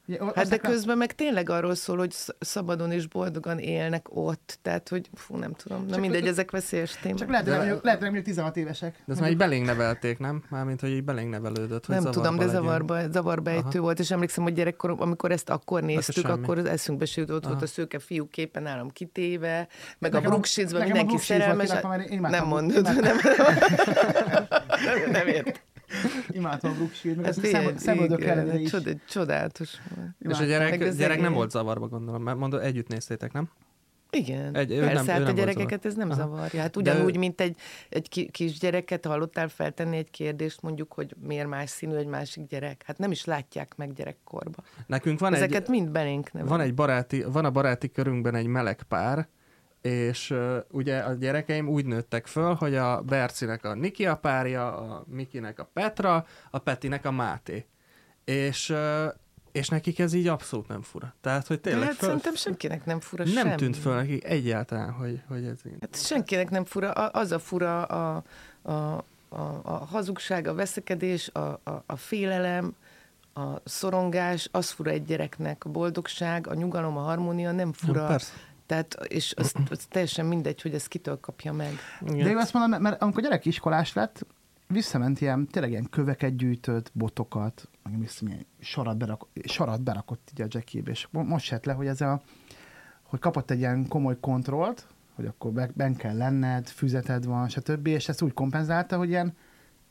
[0.08, 4.06] Ugye, Hát de aztán- közben meg tényleg arról szól, hogy sz- szabadon és boldogan élnek
[4.10, 7.18] ott, tehát hogy fú, nem tudom, na Csak- mindegy, ezek veszélyes témák.
[7.18, 8.94] Csak lehet, hogy De- mondjuk- lehet, hogy mondjuk 16 évesek.
[9.04, 10.42] De ezt már így belénk nevelték, nem?
[10.50, 14.42] Mármint, hogy így belénk nevelődött, hogy Nem tudom, de zavarba, zavarba ejtő volt, és emlékszem,
[14.44, 17.52] hogy gyerekkorom, amikor ezt akkor néztük, akkor az eszünkbe se jutott, ott Aha.
[17.52, 19.56] volt a szőke fiú képen nálam kitéve,
[19.98, 21.68] meg Nekem a Brooke Shieldsben nekem a mindenki Brooke Shields volt szerelmes.
[21.68, 24.46] kirakva, mert én imádtam Nem a- mondod, imádtam- nem,
[25.02, 25.26] nem, nem ért.
[25.26, 25.67] Imádtam a Brooke Shield, meg Hát
[27.22, 28.70] ezt a szem- szemöldök ellenére is.
[28.70, 29.70] Csod, csodálatos.
[29.94, 30.08] volt.
[30.18, 30.46] És a Imádtam.
[30.46, 33.48] gyerek, Meg az gyerek nem volt zavarba, gondolom, mert mondod, együtt néztétek, nem?
[34.10, 36.20] Igen, Egy- Persze, nem- hát nem a volt gyerekeket ez nem Aha.
[36.20, 36.60] zavarja.
[36.60, 37.56] Hát ugyanúgy, ő- mint egy,
[37.88, 42.82] egy ki- kisgyereket hallottál feltenni egy kérdést, mondjuk, hogy miért más színű egy másik gyerek.
[42.86, 44.62] Hát nem is látják meg gyerekkorba.
[44.86, 46.48] Nekünk van Ezeket egy, mind belénk nevel.
[46.48, 49.28] van egy baráti, van a baráti körünkben egy meleg pár,
[49.80, 54.76] és uh, ugye a gyerekeim úgy nőttek föl, hogy a Bercinek a Niki a párja,
[54.76, 57.66] a Mikinek a Petra, a Petinek a Máté.
[58.24, 59.06] És, uh,
[59.52, 61.14] és nekik ez így abszolút nem fura.
[61.20, 63.54] Tehát, hogy tényleg hát föl, szerintem senkinek nem fura nem semmi.
[63.54, 65.76] tűnt föl nekik egyáltalán, hogy, hogy ez így.
[65.80, 68.22] Hát senkinek nem fura, az a fura a,
[68.62, 68.72] a,
[69.28, 72.74] a, a hazugság, a veszekedés, a, a, a félelem,
[73.34, 78.06] a szorongás, az fura egy gyereknek, a boldogság, a nyugalom, a harmónia nem fura.
[78.06, 78.32] persze.
[78.68, 81.72] Tehát, és az, az teljesen mindegy, hogy ezt kitől kapja meg.
[82.00, 82.16] Igen.
[82.16, 84.26] De én azt mondom, mert amikor gyerek iskolás lett,
[84.66, 90.42] visszament ilyen, tényleg ilyen köveket gyűjtött, botokat, meg vissza ilyen sarat, berak, sarat berakott így
[90.42, 92.22] a jackébe, és mo- most jött le, hogy ez a,
[93.02, 97.86] hogy kapott egy ilyen komoly kontrollt, hogy akkor be- ben kell lenned, füzeted van, stb.
[97.86, 99.36] És ezt úgy kompenzálta, hogy ilyen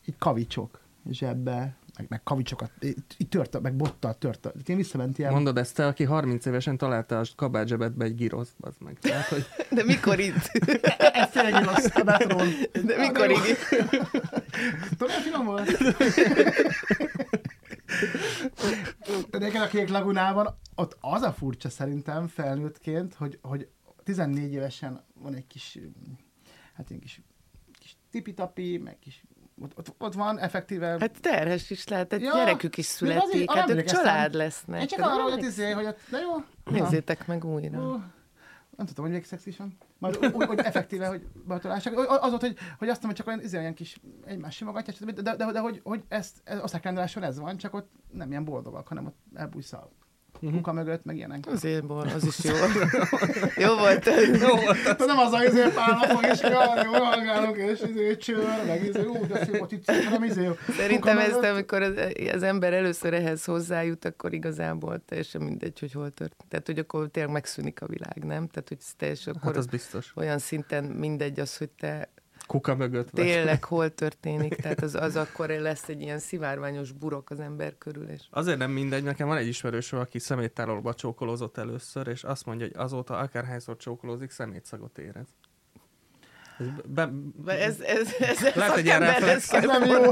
[0.06, 2.72] így kavicsok zsebbe, meg, meg kavicsokat,
[3.18, 4.50] így tört, meg bottal tört.
[4.66, 5.32] Én visszament ilyen...
[5.32, 8.98] Mondod ezt te, aki 30 évesen találta a kabátzsebedbe egy giroszt, bazd meg.
[9.00, 10.52] Tehát, hogy De mikor itt?
[10.98, 12.44] Ez tényleg egy a.
[12.86, 13.58] De mikor így?
[14.98, 15.78] Tudod, finom volt?
[19.30, 23.70] De neked a Kék Lagunában, ott az a furcsa szerintem felnőttként, hogy, hogy
[24.04, 25.80] 14 évesen van egy kis,
[26.74, 27.22] hát ilyen kis,
[27.80, 29.24] kis tipitapi, meg kis,
[29.62, 30.88] ott, ott, ott van effektíve...
[31.00, 34.82] Hát terhes is lehet, egy Ja, gyerekük is azért- születik, arra hát ők család lesznek.
[34.82, 36.34] Én csak Hát arra, hogy izé, hogy ott, de jó.
[36.74, 37.80] Nézzétek meg újra.
[37.80, 37.92] Ó,
[38.78, 39.78] nem tudtam, hogy még szexis van.
[39.98, 41.98] Majd úgy, hogy effektíve, hogy behatolások.
[42.22, 45.22] Az volt, hogy, hogy azt mondom, hogy csak olyan, izé, olyan kis egymás simogatja, de,
[45.22, 48.88] de, de, de hogy, hogy ezt, ez, osztályrendeláson ez van, csak ott nem ilyen boldogak,
[48.88, 49.90] hanem ott elbújsz a
[50.40, 51.44] kuka mögött, meg ilyenek.
[51.48, 52.54] Azért bor, az is jó.
[53.66, 54.06] jó volt.
[54.42, 54.98] jó volt.
[54.98, 59.04] De nem az a izé pálnafog, és jaj, jó hallgálok, és izé csőr, meg izé,
[59.06, 60.50] ú, de szép ott itt, hanem izé.
[60.78, 61.94] Szerintem kuka ezt, amikor az,
[62.34, 66.46] az ember először ehhez hozzájut, akkor igazából teljesen mindegy, hogy hol történt.
[66.50, 68.48] Tehát, hogy akkor tényleg megszűnik a világ, nem?
[68.48, 70.12] Tehát, hogy teljesen akkor Hát az biztos.
[70.16, 72.10] olyan szinten mindegy az, hogy te
[72.48, 73.26] Kuka mögött vagy.
[73.26, 74.56] tényleg hol történik.
[74.56, 78.10] Tehát az, az akkor lesz egy ilyen szivárványos burok az ember körül.
[78.10, 82.66] És Azért nem mindegy, nekem van egy ismerősöm, aki szeméttárolóba csókolózott először, és azt mondja,
[82.66, 85.28] hogy azóta akárhányszor csókolózik, szemétszagot érez.
[86.60, 87.12] Ez Be,
[87.46, 89.54] ez, ez, ez, Lehet ez egy ilyen reflex.
[89.54, 90.12] Ez nem jó.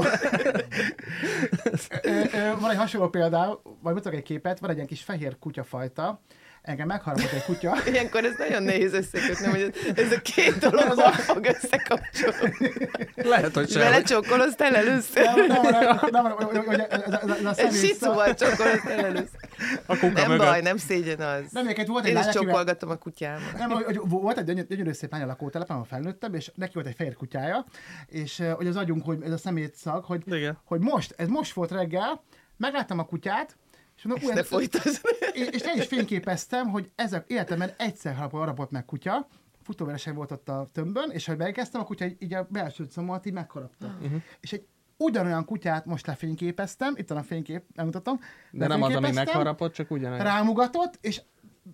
[2.60, 6.20] Van egy hasonló példa, vagy mutatok egy képet, van egy ilyen kis fehér kutyafajta,
[6.66, 11.12] engem megharapott egy kutya, Ilyenkor ez nagyon nehéz összekötni, hogy ez, a két dolog hol
[11.12, 12.72] fog összekapcsolni.
[13.14, 13.82] lehet, hogy sem.
[13.82, 15.24] Vele csókoloztál először?
[15.24, 19.40] nem, nem, nem, nem, nem, hogy- ez a- a- a Egy sicóval csókoloztál először.
[19.86, 20.46] A kuka Nem mögött.
[20.46, 21.42] baj, nem szégyen az.
[21.50, 23.58] Nem, egyébként volt egy Én is csókolgatom a kutyámat.
[23.58, 26.86] Nem, hogy, volt egy gyönyör- gyönyörű szép lány a lakótelepen, ahol felnőttem, és neki volt
[26.86, 27.64] egy fehér kutyája,
[28.06, 30.58] és eh, hogy az agyunk, hogy ez a szemétszag, hogy, Igen.
[30.64, 32.22] hogy most, ez most volt reggel,
[32.56, 33.56] megláttam a kutyát,
[33.96, 35.00] és mondom, ú, ne folytasd.
[35.32, 39.28] és, és le is fényképeztem, hogy ezek életemben egyszer harapott, meg kutya,
[39.62, 43.26] futóverseny volt ott a tömbön, és hogy megkezdtem, a kutya így, így a belső combot
[43.26, 43.86] így megharapta.
[43.86, 44.22] Uh-huh.
[44.40, 48.20] És egy ugyanolyan kutyát most lefényképeztem, itt van a fénykép, nem mutatom.
[48.50, 50.20] De nem az, ami megharapott, csak ugyanaz.
[50.20, 51.20] Rámugatott, és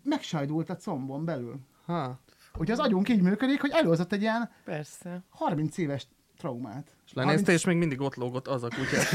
[0.02, 1.58] megsajdult a combon belül.
[1.86, 2.20] Ha.
[2.52, 5.22] Hogy az agyunk így működik, hogy előhozott egy ilyen Persze.
[5.28, 6.06] 30 éves
[6.36, 6.96] traumát.
[7.06, 9.02] És lenézte, és még mindig ott lógott az a kutya.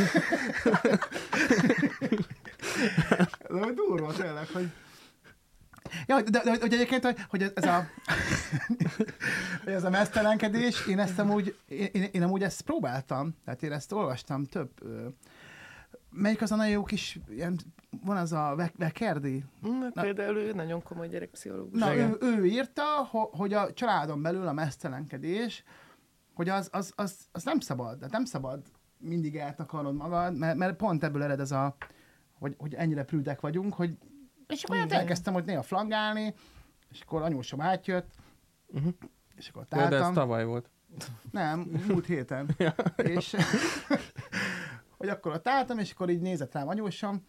[3.49, 4.71] De hogy durva tényleg, hogy...
[6.05, 7.87] Ja, de, de, de hogy egyébként, hogy, hogy ez a,
[9.63, 13.71] hogy ez a mesztelenkedés, én ezt amúgy, én, én, én amúgy ezt próbáltam, tehát én
[13.71, 15.07] ezt olvastam több, ö,
[16.09, 17.59] melyik az a nagyon jó kis, ilyen,
[18.03, 19.43] van az a Ve- Vekerdi,
[19.93, 21.79] Na, például ő nagyon komoly gyerekpszichológus.
[21.79, 25.63] Na, ő, ő írta, ho- hogy a családon belül a mesztelenkedés,
[26.33, 28.61] hogy az, az, az, az nem szabad, de nem szabad
[28.97, 31.75] mindig eltakarnod magad, mert, mert pont ebből ered ez a,
[32.39, 33.97] hogy, hogy ennyire prűdek vagyunk, hogy
[34.47, 34.91] és akkor Igen.
[34.91, 36.33] elkezdtem, hogy néha flangálni,
[36.91, 38.15] és akkor anyósom átjött,
[38.73, 38.93] Uh-huh.
[39.35, 40.13] és akkor De ez táltam.
[40.13, 40.69] tavaly volt.
[41.31, 42.49] Nem, múlt héten.
[42.95, 43.35] és
[44.97, 47.25] hogy akkor ott álltam, és akkor így nézett rám anyósom,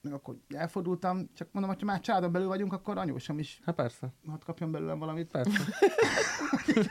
[0.00, 3.74] meg akkor elfordultam, csak mondom, hogy ha már családon belül vagyunk, akkor anyósom is Hát
[3.74, 5.30] persze, hadd kapjon belőlem valamit.
[5.30, 5.58] persze.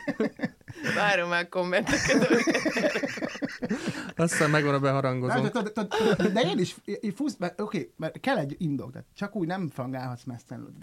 [0.96, 2.28] Várom már kommenteket.
[4.22, 5.50] Azt hiszem megvan a Nem,
[6.34, 9.70] de, én is így fusz, mert oké, mert kell egy indok, de csak úgy nem
[9.70, 10.74] frangálhatsz mesztelenül.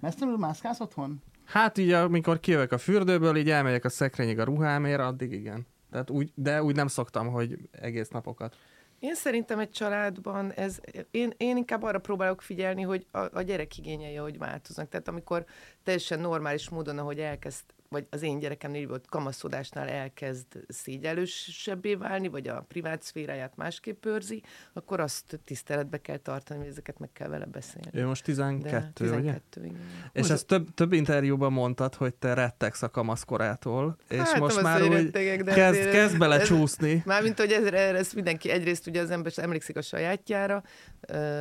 [0.00, 1.22] Mesztelenül mászkálsz otthon?
[1.44, 5.66] Hát így, amikor kijövök a fürdőből, így elmegyek a szekrényig a ruhámért, addig igen.
[5.90, 8.56] Tehát úgy, de úgy nem szoktam, hogy egész napokat.
[8.98, 10.80] Én szerintem egy családban ez,
[11.10, 14.88] én, én inkább arra próbálok figyelni, hogy a, a gyerek igényei, hogy változnak.
[14.88, 15.44] Tehát amikor
[15.82, 22.28] teljesen normális módon, ahogy elkezd vagy az én gyerekem így volt, kamaszodásnál elkezd szégyelősebbé válni,
[22.28, 27.28] vagy a privát szféráját másképp őrzi, akkor azt tiszteletbe kell tartani, hogy ezeket meg kell
[27.28, 27.88] vele beszélni.
[27.92, 29.68] Ő most 12, De 12 ugye?
[29.68, 29.80] Igen.
[30.12, 34.62] És most ezt több, több interjúban mondtad, hogy te rettegsz a kamaszkorától, és hát, most
[34.62, 36.76] már úgy rettegek, de kezd, kezd bele ez.
[37.04, 40.62] Mármint, hogy ez, ez mindenki, egyrészt ugye az ember emlékszik a sajátjára,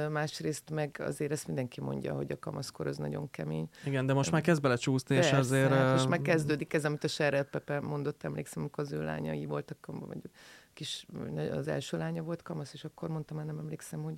[0.10, 3.70] másrészt meg azért ezt mindenki mondja, hogy a kamaszkor az nagyon kemény.
[3.86, 5.70] Igen, de most már kezd bele csúszni, Persze, és azért...
[5.70, 9.46] Hát, és már kezdődik ez, amit a Serrel Pepe mondott, emlékszem, amikor az ő lányai
[9.46, 10.22] voltak, vagy
[10.74, 11.06] kis,
[11.52, 14.16] az első lánya volt kamasz, és akkor mondtam, már nem emlékszem, hogy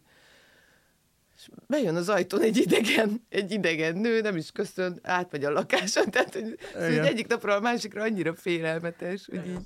[1.38, 6.12] és bejön az ajtón egy idegen, egy idegen nő, nem is köszön, átmegy a lakáson,
[6.12, 9.66] tehát hogy, hogy egyik napra a másikra annyira félelmetes, hogy így,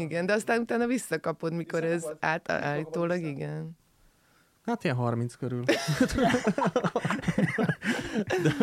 [0.00, 3.80] igen, de aztán utána visszakapod, mikor ez átállítólag, igen.
[4.66, 5.62] Hát ilyen 30 körül.
[8.42, 8.54] De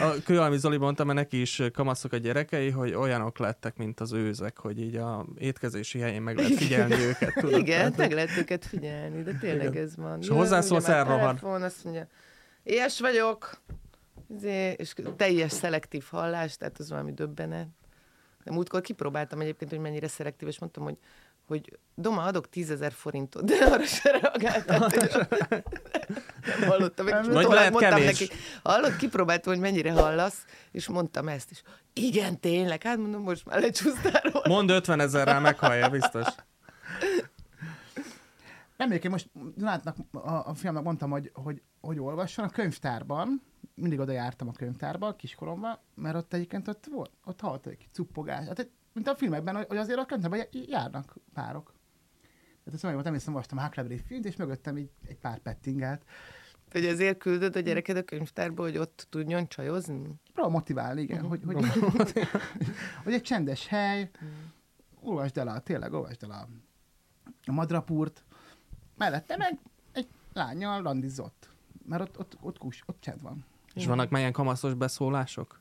[0.00, 4.12] a Kőalmi Zoli mondta, mert neki is kamaszok a gyerekei, hogy olyanok lettek, mint az
[4.12, 7.34] őzek, hogy így a étkezési helyén meg lehet figyelni őket.
[7.34, 7.58] Tudod?
[7.58, 9.82] Igen, Tehát, meg lehet őket figyelni, de tényleg Igen.
[9.82, 10.20] ez van.
[10.20, 11.20] És hozzászólsz elrohad.
[11.20, 12.06] Telefon, azt mondja,
[12.62, 13.60] ilyes vagyok,
[14.36, 17.68] izé, és teljes szelektív hallás, tehát az valami döbbenet.
[18.44, 20.96] De múltkor kipróbáltam egyébként, hogy mennyire szelektív, és mondtam, hogy
[21.50, 24.80] hogy Doma, adok tízezer forintot, de arra se reagáltam.
[26.58, 27.04] nem hallottam.
[27.06, 28.18] Meg, Vagy lehet mondtam kevés.
[28.18, 28.32] neki,
[28.62, 31.62] hallott, kipróbáltam, hogy mennyire hallasz, és mondtam ezt is.
[31.92, 34.48] Igen, tényleg, hát mondom, most már lecsúsztál róla.
[34.48, 36.26] Mond 50 ezerrel meghallja, biztos.
[38.76, 43.42] Emlékszem, most látnak, a, a fiamnak mondtam, hogy, hogy, hogy olvasson a könyvtárban,
[43.74, 48.46] mindig oda jártam a könyvtárba, kiskoromban, mert ott egyébként ott volt, ott halt egy cuppogás.
[48.46, 51.74] Hát mint a filmekben, hogy azért a könyvben járnak párok.
[52.64, 56.04] Tehát ezt olyan emlékszem, olvastam a Huckleberry filmt, és mögöttem így egy pár pettingelt.
[56.70, 60.14] Hogy azért küldöd a gyereked a könyvtárba, hogy ott tudjon csajozni?
[60.32, 61.24] Próbál motiválni, igen.
[61.24, 61.42] Uh-huh.
[61.44, 62.28] Hogy, hogy,
[63.04, 65.08] hogy egy csendes hely, uh-huh.
[65.08, 66.48] olvasd el a, tényleg olvasd el a,
[67.44, 68.24] a madrapurt,
[68.96, 69.58] mellette meg
[69.92, 71.50] egy lányjal randizott.
[71.86, 73.44] Mert ott, ott, ott, kus, ott csend van.
[73.74, 75.60] És vannak melyen kamaszos beszólások?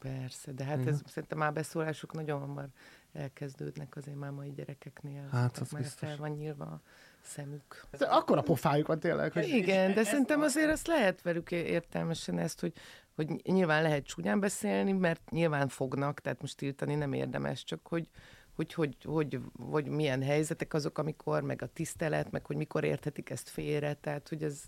[0.00, 2.68] Persze, de hát ez szerintem már beszólások nagyon hamar
[3.12, 5.28] elkezdődnek azért már mai gyerekeknél.
[5.30, 6.08] Hát, az már biztos.
[6.08, 6.80] fel van nyílva a
[7.22, 7.86] szemük.
[7.90, 9.32] Ez akkor a pofájuk van tényleg.
[9.32, 12.72] Hogy Igen, de szerintem azért azt lehet velük értelmesen ezt, hogy,
[13.14, 18.08] hogy nyilván lehet csúnyán beszélni, mert nyilván fognak, tehát most tiltani nem érdemes, csak hogy,
[18.54, 23.30] hogy, hogy, hogy, hogy milyen helyzetek azok, amikor, meg a tisztelet, meg hogy mikor érthetik
[23.30, 24.60] ezt félre, tehát hogy ez,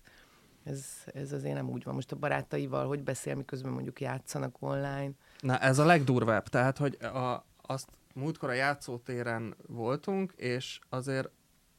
[0.65, 1.95] ez, ez azért nem úgy van.
[1.95, 5.11] Most a barátaival, hogy beszél, miközben mondjuk játszanak online.
[5.41, 6.49] Na, ez a legdurvább.
[6.49, 11.31] Tehát, hogy a, azt múltkor a játszótéren voltunk, és azért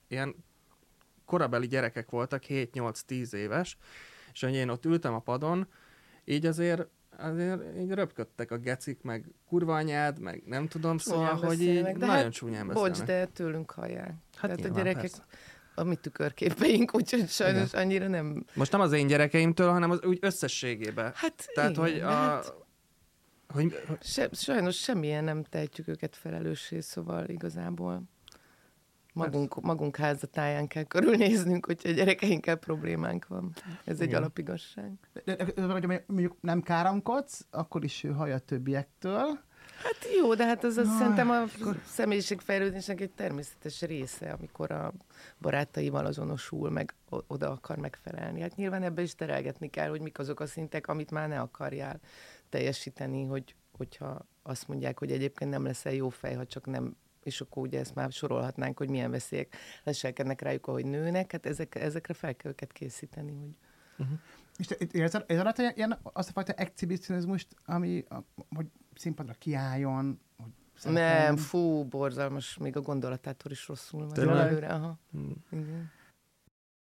[0.08, 0.36] ilyen
[1.26, 3.78] korabeli gyerekek voltak, 7-8-10 éves,
[4.34, 5.68] és hogy én ott ültem a padon,
[6.26, 11.62] így azért azért így röpködtek a gecik, meg kurva anyád, meg nem tudom, szóval, hogy
[11.62, 12.92] így de nagyon hát, csúnyán beszélnek.
[12.92, 14.14] Bocs, de tőlünk hallják.
[14.36, 15.24] Hát Tehát a gyerekek, persze
[15.76, 17.82] a mi tükörképeink, úgyhogy sajnos igen.
[17.82, 18.46] annyira nem...
[18.54, 21.12] Most nem az én gyerekeimtől, hanem az úgy összességében.
[21.16, 22.10] Hát Tehát, igen, hogy a...
[22.10, 22.54] Hát...
[23.48, 23.80] Hogy...
[24.02, 28.04] Se, sajnos semmilyen nem tehetjük őket felelőssé, szóval igazából
[29.14, 33.54] magunk, magunk házatáján kell körülnéznünk, hogyha a gyerekeinkkel problémánk van.
[33.86, 34.20] Ez egy Igen.
[34.20, 34.92] alapigasság.
[35.26, 39.40] De, de, de, de, mondjuk nem káromkodsz, akkor is hallja a többiektől,
[39.76, 41.44] Hát jó, de hát az, az szerintem a
[41.86, 44.94] személyiségfejlődésnek egy természetes része, amikor a
[45.40, 46.94] barátaival azonosul, meg
[47.28, 48.42] oda akar megfelelni.
[48.42, 52.00] Hát nyilván ebbe is terelgetni kell, hogy mik azok a szintek, amit már ne akarjál
[52.50, 57.42] teljesíteni, hogy, hogyha azt mondják, hogy egyébként nem leszel jó fej, ha csak nem és
[57.42, 62.14] akkor ugye ezt már sorolhatnánk, hogy milyen veszélyek leselkednek rájuk, ahogy nőnek, hát ezek, ezekre
[62.14, 63.36] fel kell őket készíteni.
[63.36, 63.58] Hogy...
[63.98, 64.20] Uh-huh.
[64.58, 68.06] És te érzed, érzed ilyen, azt a fajta exhibicionizmust, ami,
[68.56, 70.52] hogy színpadra kiálljon, hogy.
[70.94, 74.68] Nem, fú, borzalmas, még a gondolatától is rosszul van előre.
[74.68, 75.00] Aha.
[75.12, 75.36] Hmm.
[75.52, 75.92] Igen.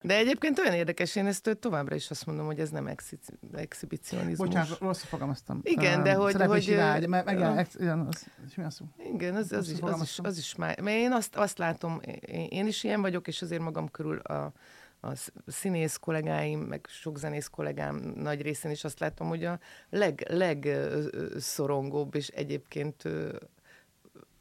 [0.03, 4.49] De egyébként olyan érdekes, én ezt továbbra is azt mondom, hogy ez nem exhi- exhibicionizmus.
[4.49, 5.61] Bocsánat, rosszul fogalmaztam.
[5.63, 6.35] Igen, de hogy...
[6.35, 8.85] hogy vágy, meg, meg uh, igen, az, az, szó?
[9.15, 10.81] Igen, az, az, is, az, is, az is már...
[10.81, 14.53] Mert én azt, azt látom, én, én is ilyen vagyok, és azért magam körül a,
[15.01, 15.13] a
[15.47, 19.59] színész kollégáim, meg sok zenész kollégám nagy részén is azt látom, hogy a
[19.91, 23.03] leg, legszorongóbb és egyébként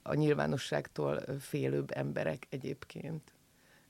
[0.02, 3.32] a nyilvánosságtól félőbb emberek egyébként.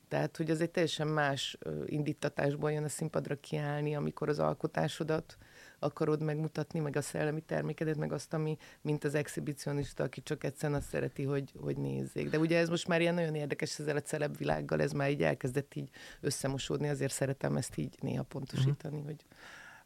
[0.07, 5.37] Tehát, hogy az egy teljesen más indítatásból jön a színpadra kiállni, amikor az alkotásodat
[5.79, 10.79] akarod megmutatni, meg a szellemi termékedet, meg azt, ami, mint az exhibicionista, aki csak egyszerűen
[10.79, 12.29] azt szereti, hogy, hogy nézzék.
[12.29, 15.23] De ugye ez most már ilyen nagyon érdekes ezzel a celeb világgal, ez már így
[15.23, 15.89] elkezdett így
[16.21, 19.05] összemosódni, azért szeretem ezt így néha pontosítani, uh-huh.
[19.05, 19.25] hogy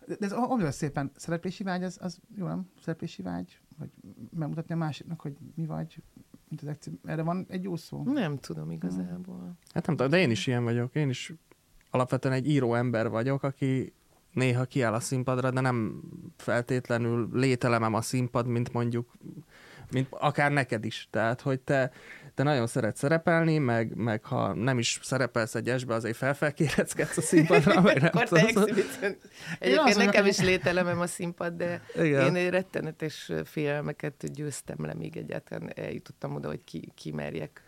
[0.06, 2.70] de ez olyan szépen, szereplési vágy, az, az jó nem?
[2.82, 3.60] Szereplési vágy?
[3.78, 3.90] Vagy
[4.32, 6.02] megmutatni a másiknak, hogy mi vagy?
[6.52, 6.94] Mint az exib...
[7.06, 8.04] Erre van egy jó szó?
[8.04, 9.58] Nem tudom igazából.
[9.74, 10.96] Hát nem tudom, de én is ilyen vagyok.
[10.96, 11.34] Én is
[11.90, 13.94] alapvetően egy író ember vagyok, aki
[14.34, 16.02] néha kiáll a színpadra, de nem
[16.38, 19.12] feltétlenül lételemem a színpad, mint mondjuk,
[19.92, 21.08] mint akár neked is.
[21.12, 21.92] Tehát, hogy te
[22.34, 27.22] te nagyon szeret szerepelni, meg, meg ha nem is szerepelsz egy esbe, azért felfelkéreckedsz a
[27.22, 27.82] színpadra.
[27.82, 28.46] Meg Akkor te
[29.60, 32.36] Egyébként nekem is lételemem a színpad, de Igen.
[32.36, 37.62] én rettenetes félelmeket győztem le, még egyáltalán eljutottam oda, hogy ki, kimerjek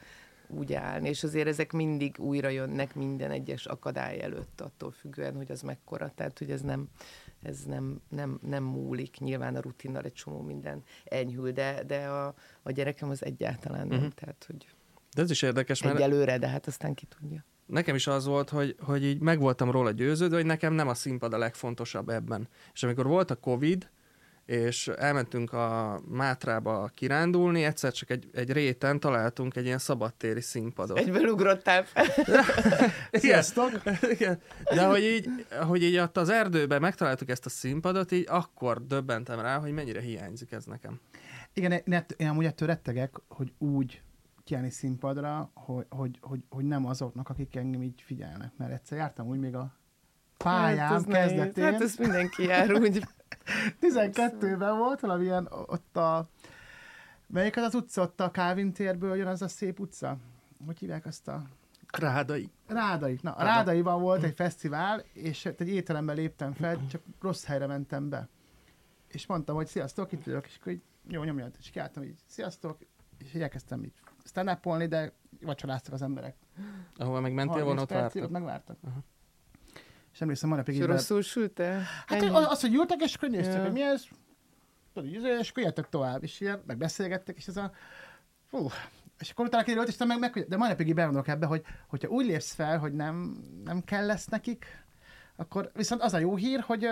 [0.47, 5.51] úgy állni, és azért ezek mindig újra jönnek minden egyes akadály előtt, attól függően, hogy
[5.51, 6.89] az mekkora, tehát hogy ez nem,
[7.43, 12.33] ez nem, nem, nem múlik, nyilván a rutinnal egy csomó minden enyhül, de, de a,
[12.63, 14.13] a gyerekem az egyáltalán nem, uh-huh.
[14.13, 14.67] tehát hogy
[15.13, 15.95] de ez is érdekes, mert...
[15.95, 17.45] Egyelőre, de hát aztán ki tudja.
[17.65, 20.93] Nekem is az volt, hogy, hogy így meg voltam róla győződve, hogy nekem nem a
[20.93, 22.47] színpad a legfontosabb ebben.
[22.73, 23.89] És amikor volt a Covid,
[24.45, 30.97] és elmentünk a Mátrába kirándulni, egyszer csak egy, egy réten találtunk egy ilyen szabadtéri színpadot.
[30.97, 32.05] Egyből ugrottál fel.
[33.11, 33.81] Sziasztok!
[34.01, 34.41] Igen.
[34.73, 35.29] De hogy így,
[35.67, 40.01] hogy így ott az erdőben megtaláltuk ezt a színpadot, így akkor döbbentem rá, hogy mennyire
[40.01, 40.99] hiányzik ez nekem.
[41.53, 44.01] Igen, én, én amúgy ettől rettegek, hogy úgy
[44.43, 48.51] kiállni színpadra, hogy, hogy, hogy, hogy nem azoknak, akik engem így figyelnek.
[48.57, 49.73] Mert egyszer jártam úgy még a
[50.43, 51.63] pályám hát kezdetén.
[51.63, 53.03] Hát ez mindenki jár úgy.
[53.81, 56.29] 12-ben volt valamilyen ott a...
[57.27, 60.17] Melyik az az utca ott a Kávin térből jön az a szép utca?
[60.65, 61.43] Hogy hívják azt a...
[61.97, 62.51] Rádai.
[62.67, 63.19] Rádai.
[63.21, 68.09] Na, a Rádaiban volt egy fesztivál, és egy étterembe léptem fel, csak rossz helyre mentem
[68.09, 68.27] be.
[69.07, 72.77] És mondtam, hogy sziasztok, itt vagyok, és akkor így, jó, nyomjad, és kiálltam így, sziasztok,
[73.17, 76.35] és így elkezdtem így stand de vacsoráztak az emberek.
[76.97, 78.29] Ahova meg mentél volna, ott vártak?
[78.29, 78.77] megvártak.
[78.81, 79.03] Uh-huh.
[80.13, 80.81] És emlékszem, már napig így...
[80.81, 81.81] rosszul sülte?
[82.07, 83.61] Hát az, az, hogy ültek, és akkor néztek, ja.
[83.61, 84.03] hogy mi ez,
[84.93, 87.71] tudod, és akkor jöttek tovább, és ilyen, meg beszélgettek, és ez a...
[88.47, 88.69] Fú,
[89.19, 92.25] és akkor utána kiderült, és meg, meg, de mai napig bevonulok ebbe, hogy hogyha úgy
[92.25, 94.65] lépsz fel, hogy nem, nem kell lesz nekik,
[95.35, 96.87] akkor viszont az a jó hír, hogy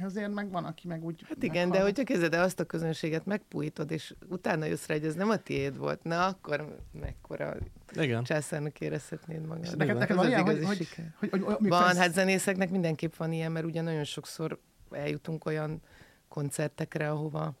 [0.00, 1.24] azért meg van, aki meg úgy...
[1.28, 1.76] Hát igen, meghal.
[1.76, 5.30] de hogyha kezded el azt a közönséget megpújítod, és utána jössz rá, hogy ez nem
[5.30, 7.56] a tiéd volt, na akkor mekkora
[7.92, 8.24] igen.
[8.24, 9.64] császárnak érezhetnéd magad.
[9.64, 13.32] És neked, neked van ilyen, hogy, hogy, hogy, hogy, hogy, Van, hát zenészeknek mindenképp van
[13.32, 14.58] ilyen, mert ugye nagyon sokszor
[14.90, 15.82] eljutunk olyan
[16.28, 17.54] koncertekre, ahova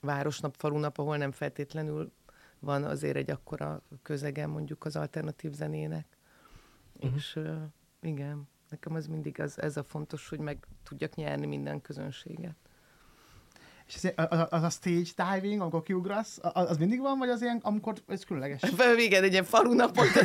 [0.00, 2.12] városnap, falunap, ahol nem feltétlenül
[2.58, 6.06] van azért egy akkora közegen mondjuk az alternatív zenének.
[6.94, 7.14] Uh-huh.
[7.14, 7.62] És uh,
[8.00, 8.48] igen.
[8.68, 12.56] Nekem az mindig az, ez a fontos, hogy meg tudjak nyerni minden közönséget.
[13.86, 17.42] És az, az, az a stage diving, amikor kiugrasz, az, az mindig van, vagy az
[17.42, 18.60] ilyen, amikor ez különleges?
[18.96, 20.06] Igen, egy ilyen falunapot.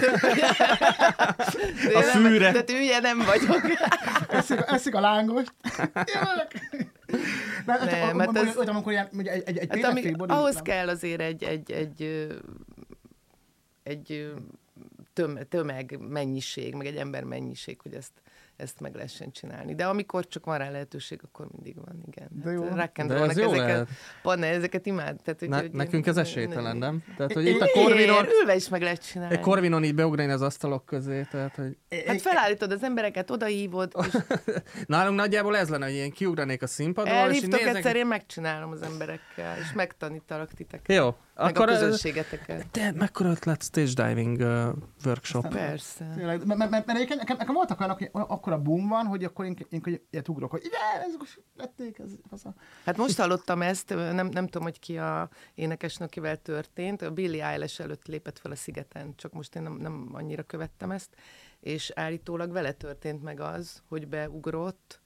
[1.94, 2.52] a fűre.
[2.52, 3.62] De hülye nem vagyok.
[4.30, 5.54] eszik, eszik a lángost.
[7.66, 8.58] Nem, nem, hát ez...
[8.58, 10.64] Olyan, amikor ilyen, egy, egy, egy hát ami, ahhoz nem.
[10.64, 12.42] kell azért egy, egy, egy, egy,
[13.84, 14.34] egy
[15.14, 18.12] töm, tömeg mennyiség, meg egy ember mennyiség, hogy ezt
[18.58, 19.76] ezt meg lehessen csinálni.
[19.76, 22.28] De amikor csak van rá lehetőség, akkor mindig van, igen.
[22.44, 22.64] De jó.
[22.64, 23.88] Hát, De ez jó ezeket,
[24.22, 25.22] Panne, ezeket imád.
[25.24, 27.04] Tehát, hogy, ne, hogy nekünk ez esélytelen, nem?
[27.18, 28.26] Tehát, hogy itt a Corvinon...
[28.40, 29.36] Ülve is meg lehet csinálni.
[29.36, 31.78] Egy Corvinon így beugrani az asztalok közé, tehát, hogy...
[32.06, 33.92] Hát felállítod az embereket, odahívod.
[34.08, 34.18] És...
[34.86, 37.76] Nálunk nagyjából ez lenne, hogy ilyen kiugranék a színpadról, Elhívtok és néznek...
[37.76, 40.96] egyszer, én megcsinálom az emberekkel, és megtanítalak titeket.
[40.98, 41.16] Jó.
[41.38, 42.66] Meg akkor a közönségeteket.
[42.72, 44.68] De mekkora ötlet stage diving uh,
[45.06, 45.48] workshop.
[45.48, 46.12] Persze.
[46.16, 49.46] Tényleg, mert, mert, mert nekem, nekem voltak olyanok, hogy akkor a boom van, hogy akkor
[49.46, 52.54] én, én, én ilyet ugrok, hogy ide, ez most lették, ez az a...
[52.86, 57.42] Hát most hallottam ezt, nem, nem tudom, hogy ki a énekesnő, akivel történt, a Billy
[57.42, 61.10] Eilish előtt lépett fel a szigeten, csak most én nem, nem annyira követtem ezt,
[61.60, 65.02] és állítólag vele történt meg az, hogy beugrott,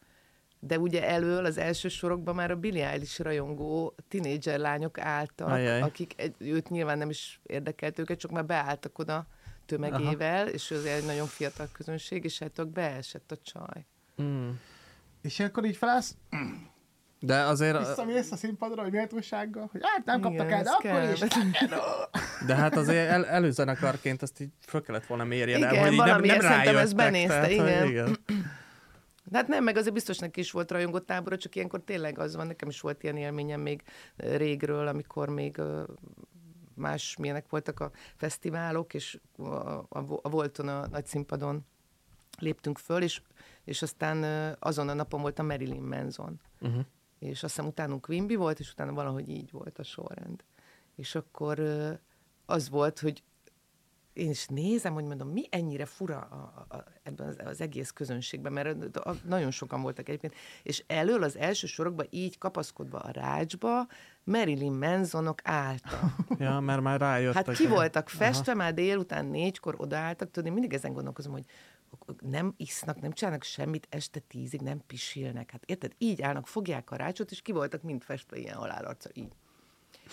[0.64, 5.82] de ugye elől az első sorokban már a Billy Eilish rajongó tinédzser lányok álltak, Ajaj.
[5.82, 9.28] akik egy, őt nyilván nem is érdekelt őket, csak már beálltak oda
[9.66, 10.50] tömegével, Aha.
[10.50, 13.86] és az egy nagyon fiatal közönség, és hát beesett a csaj.
[14.22, 14.50] Mm.
[15.22, 16.16] És akkor így felállsz,
[17.24, 17.78] de azért...
[17.78, 21.12] Visszamész a színpadra, hogy méltósággal, hogy hát nem kaptak Igen, el, de akkor kell.
[21.12, 21.20] is.
[22.46, 26.00] De hát azért el, előzenekarként azt így föl kellett volna mérjen igen, el, hogy így
[26.00, 27.88] nem, nem szerintem ezt benézte, tehát, igen.
[27.88, 28.18] igen.
[29.32, 32.36] De hát nem, meg azért biztos neki is volt rajongott tábora, csak ilyenkor tényleg az
[32.36, 33.84] van, nekem is volt ilyen élményem még
[34.16, 35.62] régről, amikor még
[36.74, 41.66] más milyenek voltak a fesztiválok, és a, a, a Volton a nagy színpadon
[42.40, 43.22] léptünk föl, és,
[43.64, 44.24] és aztán
[44.60, 46.40] azon a napon volt a Marilyn Manson.
[46.62, 46.86] Uh-huh.
[47.20, 50.44] És azt hiszem utánunk Quimby volt, és utána valahogy így volt a sorrend.
[50.96, 51.60] És akkor
[52.46, 53.24] az volt, hogy
[54.14, 58.54] én is nézem, hogy mondom, mi ennyire fura a, a, ebben az, az egész közönségben,
[58.54, 60.34] mert a, nagyon sokan voltak egyébként,
[60.64, 63.88] és elől az első sorokban így kapaszkodva a rácsba
[64.24, 66.00] Marilyn Mansonok álltak.
[66.40, 67.34] Ja, mert már rájött.
[67.34, 71.46] Hát ki voltak festve, már délután négykor odaálltak, tudod, én mindig ezen gondolkozom, hogy
[72.20, 75.52] nem isznak, nem csinálnak semmit, este tízig nem pisilnek.
[75.52, 75.92] Hát érted?
[75.98, 79.34] Így állnak, fogják a rácsot, és ki voltak mind festve ilyen halálarca, így.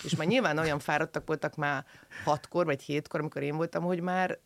[0.03, 1.85] És már nyilván olyan fáradtak voltak már
[2.23, 4.39] hatkor vagy hétkor, amikor én voltam, hogy már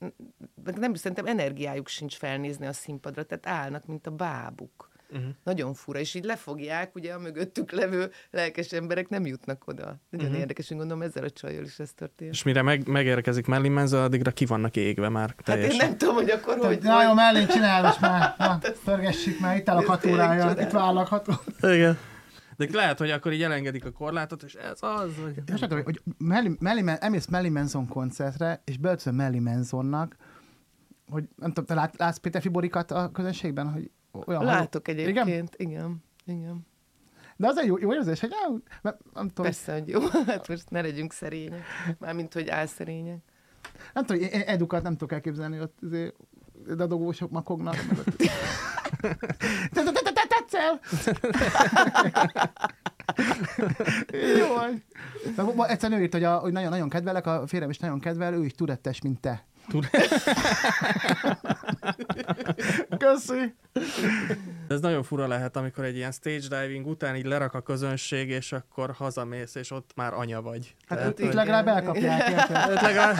[0.76, 4.92] nem szerintem energiájuk sincs felnézni a színpadra, tehát állnak, mint a bábuk.
[5.14, 5.30] Uh-huh.
[5.44, 10.00] Nagyon fura, és így lefogják, ugye a mögöttük levő lelkes emberek nem jutnak oda.
[10.10, 10.42] Nagyon uh-huh.
[10.42, 12.32] érdekes, én gondolom ezzel a csajjal is ez történt.
[12.32, 15.88] És mire meg, megérkezik Marilyn Manson, addigra ki vannak égve már Hát én teljesen.
[15.88, 16.82] nem tudom, hogy akkor hogy...
[16.84, 18.36] Na jó, csinálj most már.
[18.38, 21.22] Na, pörgessük már, itt áll a tényleg itt vállak.
[21.62, 21.98] Igen.
[22.58, 25.42] De lehet, hogy akkor így elengedik a korlátot, és ez az, vagy...
[25.54, 30.16] És azt hogy Melly, Melly, emész Melly Manson koncertre, és beöltözöl Melly Mansonnak,
[31.08, 33.92] hogy nem tudom, te lát, látsz Péter Fiborikat a közönségben, hogy
[34.26, 35.00] olyan Látok Igen?
[35.00, 36.04] egyébként, igen.
[36.26, 36.38] igen.
[36.40, 36.66] igen.
[37.36, 38.48] De az egy jó, jó érzés, hogy já,
[38.82, 40.00] nem, nem tudom, Persze, hogy jó.
[40.26, 41.64] Hát most ne legyünk szerények.
[42.00, 43.20] Mármint, hogy álszerények.
[43.94, 46.16] nem tudom, én edukat nem tudok elképzelni, ott azért
[46.76, 47.76] dadogósok makognak.
[50.28, 50.80] Tetszel?
[54.38, 54.84] Jó vagy.
[55.36, 58.00] De ma- Egyszer ő írt, hogy, a, hogy nagyon, nagyon kedvelek, a férjem is nagyon
[58.00, 59.46] kedvel, ő is tudettes, mint te.
[62.98, 63.54] Köszi.
[64.74, 68.52] Ez nagyon fura lehet, amikor egy ilyen stage diving után így lerak a közönség, és
[68.52, 70.76] akkor hazamész, és ott már anya vagy.
[70.88, 72.70] Hát Tehát, itt, itt legalább elkapják, érted?
[72.70, 73.16] ott legalább...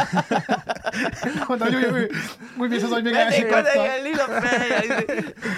[1.48, 2.12] Mondta, hogy úgy, úgy,
[2.58, 4.82] úgy az, hogy még Mennék oda ilyen lila fejjel,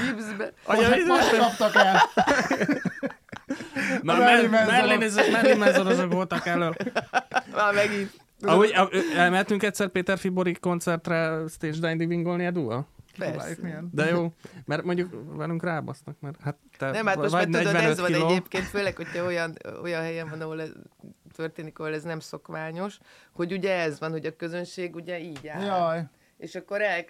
[0.06, 0.52] gipszbe.
[0.64, 2.02] Anya, Most, most kaptak el.
[4.04, 4.48] Már.
[5.32, 6.76] Marilyn Mansonosok voltak elől.
[7.56, 8.12] Már megint.
[8.42, 12.88] Ahogy a- elmehetünk egyszer Péter Fibori koncertre stage divingolni a dual?
[13.18, 13.56] Persze.
[13.62, 13.90] Milyen.
[13.94, 14.34] De jó,
[14.66, 18.00] mert mondjuk velünk rábasznak, mert hát te Nem, hát most vagy már tudod, 45 ez
[18.00, 18.28] van kiló.
[18.30, 20.70] egyébként, főleg, hogyha olyan, olyan helyen van, ahol ez
[21.36, 22.98] történik, ahol ez nem szokványos,
[23.32, 25.64] hogy ugye ez van, hogy a közönség ugye így áll.
[25.66, 26.04] Jaj.
[26.38, 27.06] És akkor el,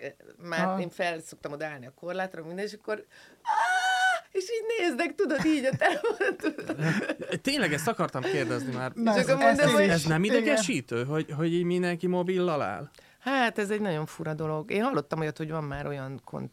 [0.49, 0.81] már Ah.
[0.81, 3.05] én fel szoktam odaállni a korlátra, minden, és akkor
[3.41, 3.83] "Áh!"
[4.31, 6.55] és így néznek, tudod, így a telefonot.
[7.41, 8.91] Tényleg ezt akartam kérdezni már.
[8.93, 9.89] Na, Csak mondom, én hogy-.
[9.89, 12.89] Ez nem idegesítő, hogy, hogy így mindenki mobillal áll?
[13.25, 14.71] Hát ez egy nagyon fura dolog.
[14.71, 16.51] Én hallottam olyat, hogy van már olyan, kon-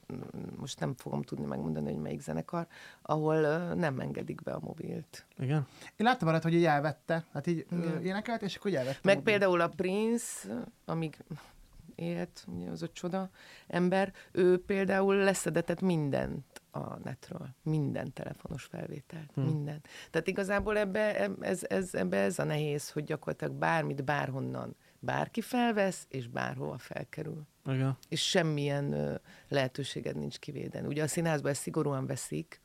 [0.57, 2.67] most nem fogom tudni megmondani, hogy melyik zenekar,
[3.03, 3.41] ahol
[3.75, 5.27] nem engedik be a mobilt.
[5.39, 5.67] Igen?
[5.97, 7.25] Én láttam arra, hogy így elvette.
[7.33, 8.03] Hát így Igen.
[8.03, 8.99] énekelt, és akkor elvette.
[9.03, 11.25] Meg a például a Prince, amíg
[11.95, 13.31] élt, ugye az a csoda
[13.67, 19.45] ember, ő például leszedetett mindent a netről, minden telefonos felvételt, hmm.
[19.45, 19.81] minden.
[20.11, 26.07] Tehát igazából ebbe ez, ez, ebbe ez a nehéz, hogy gyakorlatilag bármit, bárhonnan bárki felvesz,
[26.09, 27.47] és bárhova felkerül.
[27.67, 27.97] Igen.
[28.09, 29.15] És semmilyen ö,
[29.49, 30.87] lehetőséged nincs kivédeni.
[30.87, 32.61] Ugye a színházban ezt szigorúan veszik,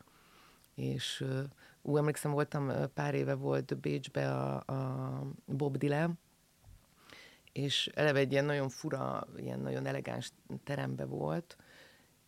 [0.75, 1.41] és ö,
[1.81, 6.19] ú, emlékszem, voltam ö, pár éve volt Bécsbe a, a Bob Dylan,
[7.51, 10.31] és eleve egy ilyen nagyon fura, ilyen nagyon elegáns
[10.63, 11.57] terembe volt,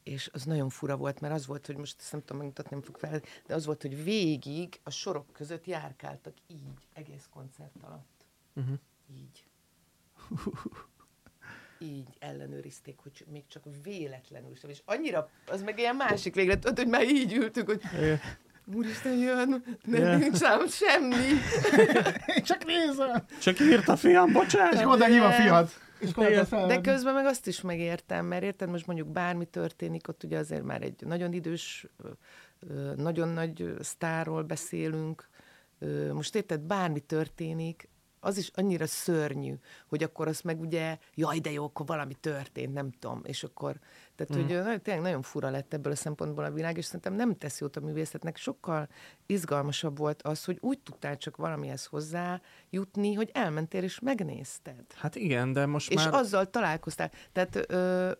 [0.03, 2.85] és az nagyon fura volt, mert az volt, hogy most ezt nem tudom megmutatni, nem
[2.85, 8.25] fog fel, de az volt, hogy végig a sorok között járkáltak így, egész koncert alatt.
[8.55, 8.79] Uh-huh.
[9.11, 9.48] Így.
[11.79, 14.69] Így ellenőrizték, hogy még csak véletlenül sem.
[14.69, 17.81] És annyira, az meg ilyen másik végre, tudod, hogy már így ültünk, hogy
[18.75, 20.17] úristen jön, nem Ja.
[20.17, 21.15] nincs ám semmi.
[22.35, 23.23] Én csak nézem.
[23.41, 24.85] Csak írt a fiam, És bocsánat.
[24.85, 25.69] oda hív a fiad.
[25.99, 26.65] És oda.
[26.67, 30.63] De közben meg azt is megértem, mert érted, most mondjuk bármi történik, ott ugye azért
[30.63, 31.85] már egy nagyon idős,
[32.95, 35.29] nagyon nagy sztárról beszélünk,
[36.13, 37.89] most érted, bármi történik,
[38.19, 39.53] az is annyira szörnyű,
[39.87, 43.79] hogy akkor azt meg ugye, jaj, de jó, akkor valami történt, nem tudom, és akkor,
[44.15, 44.45] tehát, mm.
[44.45, 47.59] hogy nagyon- tényleg nagyon fura lett ebből a szempontból a világ, és szerintem nem tesz
[47.59, 48.89] jót a művészetnek, sokkal
[49.25, 55.15] izgalmasabb volt az, hogy úgy tudtál csak valamihez hozzá jutni, hogy elmentél és megnézted Hát
[55.15, 56.13] igen, de most és már...
[56.13, 57.11] azzal találkoztál.
[57.31, 58.11] Tehát, ö,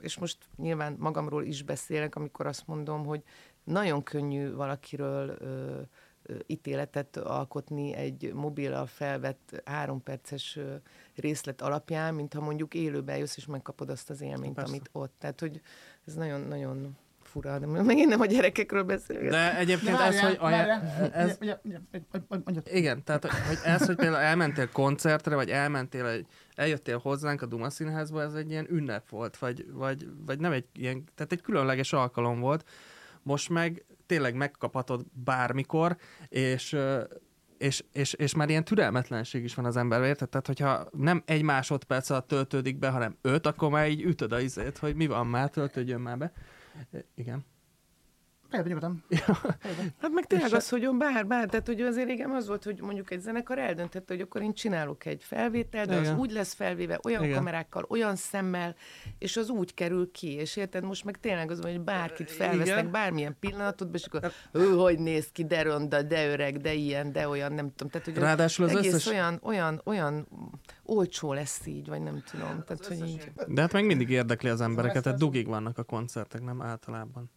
[0.00, 3.22] és most nyilván magamról is beszélek, amikor azt mondom, hogy
[3.64, 5.80] nagyon könnyű valakiről ö,
[6.46, 10.58] ítéletet alkotni egy mobillal felvett három perces
[11.14, 14.70] részlet alapján, mint ha mondjuk élőben jössz és megkapod azt az élményt, Persze.
[14.70, 15.14] amit ott.
[15.18, 15.60] Tehát, hogy
[16.06, 19.30] ez nagyon-nagyon fura, de megint nem a gyerekekről beszélünk.
[19.30, 20.38] De egyébként ez, hogy...
[21.12, 21.38] Ez,
[22.72, 27.70] igen, tehát hogy ez, hogy például elmentél koncertre, vagy elmentél egy, eljöttél hozzánk a Duma
[27.70, 31.92] Színházba, ez egy ilyen ünnep volt, vagy, vagy, vagy nem egy ilyen, tehát egy különleges
[31.92, 32.64] alkalom volt.
[33.26, 35.96] Most meg tényleg megkaphatod bármikor,
[36.28, 36.76] és
[37.58, 40.28] és, és, és már ilyen türelmetlenség is van az ember, érted?
[40.28, 44.40] Tehát, hogyha nem egy másodperc alatt töltődik be, hanem öt, akkor már így ütöd a
[44.40, 46.32] izét, hogy mi van már, töltődjön már be.
[47.14, 47.44] Igen.
[48.50, 49.04] Fejben nyugodtan.
[50.00, 53.10] hát meg tényleg az, hogy bár, bár, tehát hogy azért régen az volt, hogy mondjuk
[53.10, 56.12] egy zenekar eldöntette, hogy akkor én csinálok egy felvételt, de Igen.
[56.12, 57.36] az úgy lesz felvéve, olyan Igen.
[57.36, 58.74] kamerákkal, olyan szemmel,
[59.18, 62.78] és az úgy kerül ki, és érted, most meg tényleg az van, hogy bárkit felvesznek,
[62.78, 62.90] Igen.
[62.90, 67.28] bármilyen pillanatot, és akkor ő hogy néz ki, de ronda, de öreg, de ilyen, de
[67.28, 67.88] olyan, nem tudom.
[67.92, 69.12] Tehát, hogy Ráadásul az egész összes...
[69.12, 70.28] olyan, olyan, olyan
[70.82, 72.64] olcsó lesz így, vagy nem tudom.
[72.66, 73.32] Tehát, hogy így...
[73.46, 77.30] De hát meg mindig érdekli az embereket, tehát dugig vannak a koncertek, nem általában.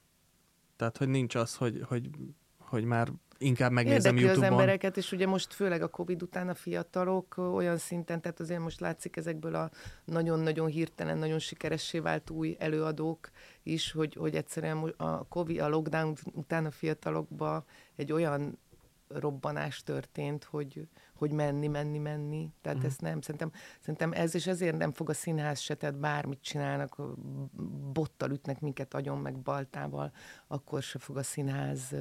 [0.79, 2.09] Tehát, hogy nincs az, hogy, hogy,
[2.57, 4.53] hogy már inkább megnézem Érdekli YouTube-on.
[4.53, 8.59] az embereket, és ugye most főleg a Covid után a fiatalok olyan szinten, tehát azért
[8.59, 9.71] most látszik ezekből a
[10.05, 13.29] nagyon-nagyon hirtelen, nagyon sikeressé vált új előadók
[13.63, 17.65] is, hogy, hogy egyszerűen a Covid, a lockdown után a fiatalokba
[17.95, 18.57] egy olyan
[19.07, 20.87] robbanás történt, hogy,
[21.19, 22.49] hogy menni, menni, menni.
[22.61, 22.91] Tehát uh-huh.
[22.91, 27.01] ezt nem, szerintem, szerintem ez és ezért nem fog a színház se, tehát bármit csinálnak,
[27.93, 30.11] bottal ütnek minket agyon, meg baltával,
[30.47, 31.95] akkor se fog a színház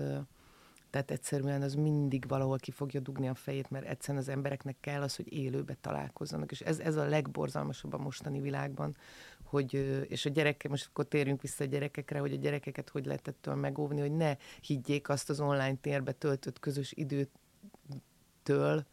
[0.90, 5.02] tehát egyszerűen az mindig valahol ki fogja dugni a fejét, mert egyszerűen az embereknek kell
[5.02, 6.50] az, hogy élőbe találkozzanak.
[6.50, 8.96] És ez, ez a legborzalmasabb a mostani világban,
[9.42, 9.74] hogy,
[10.08, 13.54] és a gyerekek, most akkor térjünk vissza a gyerekekre, hogy a gyerekeket hogy lehet ettől
[13.54, 18.86] megóvni, hogy ne higgyék azt az online térbe töltött közös időtől,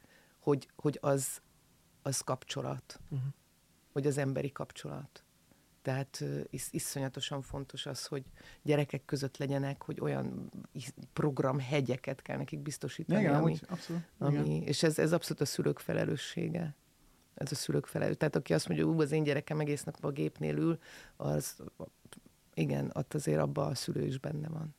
[0.46, 1.42] hogy, hogy az,
[2.02, 3.28] az kapcsolat, uh-huh.
[3.92, 5.24] hogy az emberi kapcsolat.
[5.82, 8.24] Tehát is, iszonyatosan fontos az, hogy
[8.62, 10.52] gyerekek között legyenek, hogy olyan
[11.14, 14.68] programhegyeket kell nekik biztosítani, igen, ami, abszolút, ami, igen.
[14.68, 16.76] és ez, ez abszolút a szülők felelőssége.
[17.34, 18.20] Ez a szülők felelőssége.
[18.20, 20.80] Tehát aki azt mondja, hogy az én gyerekem egész nap a gépnél ül,
[21.16, 21.64] az
[22.54, 24.76] igen, ott azért abban a szülő is benne van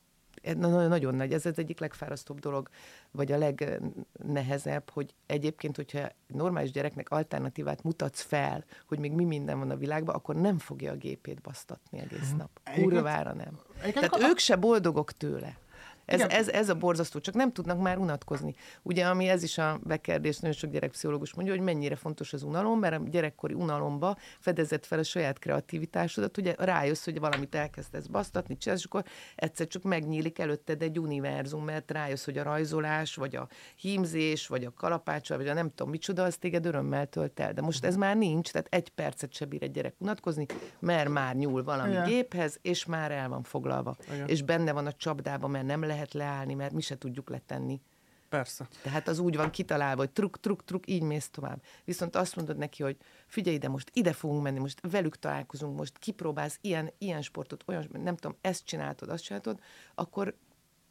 [0.54, 2.68] nagyon nagy, ez az egyik legfárasztóbb dolog,
[3.10, 9.58] vagy a legnehezebb, hogy egyébként, hogyha normális gyereknek alternatívát mutatsz fel, hogy még mi minden
[9.58, 12.36] van a világban, akkor nem fogja a gépét basztatni egész mhm.
[12.36, 12.60] nap.
[12.74, 13.58] Kurvára nem.
[13.92, 15.58] Tehát ők se boldogok tőle.
[16.06, 18.54] Ez, ez, ez a borzasztó, csak nem tudnak már unatkozni.
[18.82, 22.78] Ugye, ami ez is a bekérdés, nagyon sok gyerekpszichológus mondja, hogy mennyire fontos az unalom,
[22.78, 28.56] mert a gyerekkori unalomba fedezett fel a saját kreativitásodat, ugye rájössz, hogy valamit elkezdesz basztatni,
[28.56, 29.04] csinálsz, és akkor
[29.34, 34.64] egyszer csak megnyílik előtted egy univerzum, mert rájössz, hogy a rajzolás, vagy a hímzés, vagy
[34.64, 37.52] a kalapács, vagy a nem tudom micsoda, az téged örömmel tölt el.
[37.52, 40.46] De most ez már nincs, tehát egy percet se bír egy gyerek unatkozni,
[40.78, 42.04] mert már nyúl valami Igen.
[42.04, 43.96] géphez, és már el van foglalva.
[44.14, 44.28] Igen.
[44.28, 47.80] És benne van a csapdába, mert nem lehet lehet leállni, mert mi se tudjuk letenni.
[48.28, 48.68] Persze.
[48.82, 51.62] Tehát az úgy van kitalálva, hogy truk, truk, truk, így mész tovább.
[51.84, 55.98] Viszont azt mondod neki, hogy figyelj ide, most ide fogunk menni, most velük találkozunk, most
[55.98, 59.60] kipróbálsz ilyen, ilyen sportot, olyan, nem tudom, ezt csináltod, azt csináltod,
[59.94, 60.36] akkor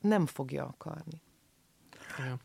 [0.02, 1.22] nem fogja akarni.
[2.18, 2.40] Ja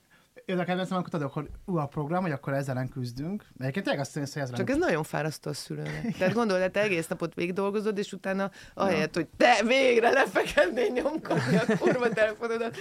[0.50, 3.44] érdekelne, amikor tudod, hogy ú, a program, hogy akkor ezzel ellen küzdünk.
[3.58, 6.16] Egyébként tényleg azt mondja, hogy ezzel Csak ez nagyon fárasztó a szülőnek.
[6.18, 10.88] Tehát gondolod, hogy te egész napot végig dolgozod, és utána ahelyett, hogy te végre lefekendnél
[10.88, 12.76] nyomkodni a kurva telefonodat,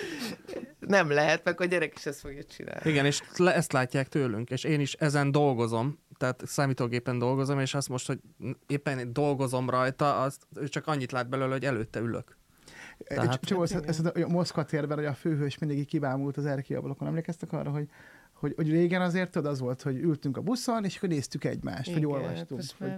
[0.80, 2.89] nem lehet, meg a gyerek is ezt fogja csinálni.
[2.89, 7.74] Igen, és le, ezt látják tőlünk, és én is ezen dolgozom, tehát számítógépen dolgozom, és
[7.74, 8.20] azt most, hogy
[8.67, 12.38] éppen dolgozom rajta, azt, ő csak annyit lát belőle, hogy előtte ülök.
[13.07, 17.07] Tehát, Csomó, ez, ez, a Moszkva térben, hogy a főhős mindig kibámult az erkélyabblakon.
[17.07, 17.89] Emlékeztek arra, hogy
[18.39, 21.89] hogy, hogy régen azért tudod, az volt, hogy ültünk a buszon, és akkor néztük egymást,
[21.89, 22.61] Igen, vagy olvastunk.
[22.77, 22.91] Hogy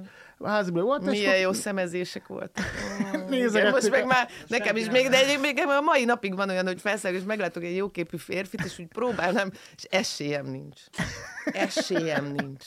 [0.43, 2.65] házból volt, Milyen jó szemezések voltak.
[3.31, 6.81] Igen, most meg már nekem is, még, de még a mai napig van olyan, hogy
[6.81, 10.81] felszállok, és meglátok egy jóképű férfit, és úgy próbálnám, és esélyem nincs.
[11.45, 12.65] Esélyem nincs.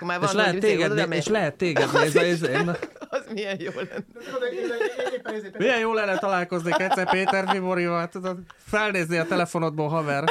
[0.00, 2.54] És, akkor már van, és, lehet téged, oda, és lehet téged nézni.
[2.54, 2.78] Az,
[3.08, 4.04] az milyen jó lenne.
[5.58, 10.24] milyen jó lenne találkozni egyszer Péter Fiborival, tudod, felnézni a telefonodból, haver.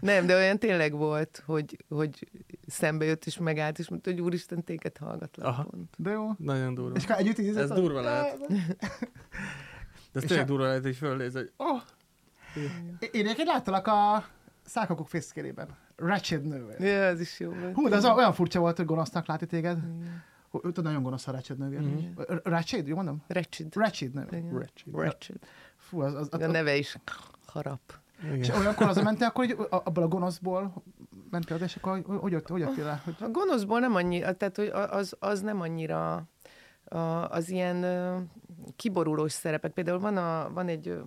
[0.00, 2.28] Nem, de olyan tényleg volt, hogy, hogy
[2.66, 5.62] szembe jött és megállt, és mondta, hogy úristen, téged hallgatlak Aha.
[5.62, 5.94] pont.
[5.96, 6.30] De jó.
[6.38, 6.96] Nagyon durva.
[6.96, 8.38] És együtt Ez durva lehet.
[10.12, 11.80] De ez tényleg durva lehet, hogy fölnéz, hogy oh.
[13.00, 14.24] Én egyébként láttalak a
[14.66, 15.76] szákokok fészkérében.
[16.00, 16.80] Ratchet nővér.
[16.80, 17.74] Ja, ez is jó volt.
[17.74, 19.78] Hú, de az olyan furcsa volt, hogy gonosznak látni téged.
[20.52, 21.80] Ő tudod, nagyon gonosz a Ratchet nővér.
[21.80, 21.96] Mm.
[22.42, 23.22] Ratchet, jó mondom?
[23.26, 23.74] Ratchet.
[23.74, 24.64] Ratchet nővér.
[24.92, 25.46] Ratchet.
[25.76, 26.96] Fú, az, az, az, a neve is
[27.46, 27.80] harap.
[28.22, 28.38] Igen.
[28.38, 30.82] És olyankor az mentél, akkor hogy abból a gonoszból
[31.30, 33.00] mentél, és akkor hogy, hogy, hogy jöttél?
[33.04, 33.14] Hogy...
[33.20, 36.28] A gonoszból nem annyira, tehát hogy az, az nem annyira
[37.28, 37.84] az ilyen
[38.76, 39.72] kiborulós szerepek.
[39.72, 40.98] Például van, a, van egy,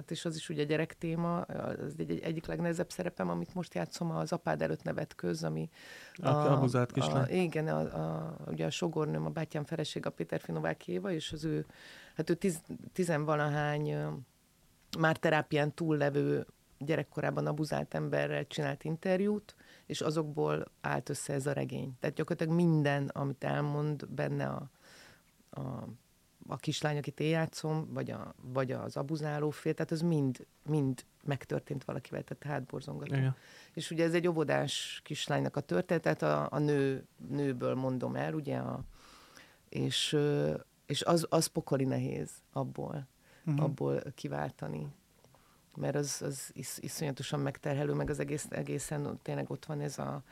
[0.00, 3.74] hát és az is ugye gyerek téma, az egy, egy, egyik legnehezebb szerepem, amit most
[3.74, 5.68] játszom, az Apád előtt nevet köz, ami
[6.22, 7.28] abuzált a, kislány.
[7.28, 11.44] igen, a, a, ugye a sogornőm, a bátyám feleség, a Péter Finovák Éva, és az
[11.44, 11.66] ő,
[12.14, 13.94] hát ő tiz, tizenvalahány
[14.98, 16.46] már terápián túllevő
[16.78, 19.54] gyerekkorában abuzált emberrel csinált interjút,
[19.86, 21.96] és azokból állt össze ez a regény.
[22.00, 24.70] Tehát gyakorlatilag minden, amit elmond benne a,
[25.50, 25.84] a,
[26.46, 31.04] a kislány, akit én játszom, vagy, a, vagy az abuzáló fél, tehát az mind, mind
[31.24, 33.14] megtörtént valakivel, tehát hátborzongató.
[33.14, 33.36] Igen.
[33.74, 38.56] És ugye ez egy óvodás kislánynak a történetet, a, a nő, nőből mondom el, ugye,
[38.56, 38.80] a,
[39.68, 40.16] és,
[40.86, 43.06] és az, az pokoli nehéz abból,
[43.44, 43.60] Mhm.
[43.60, 44.86] abból kiváltani.
[45.76, 50.22] Mert az, az is, iszonyatosan megterhelő, meg az egész, egészen tényleg ott van ez a,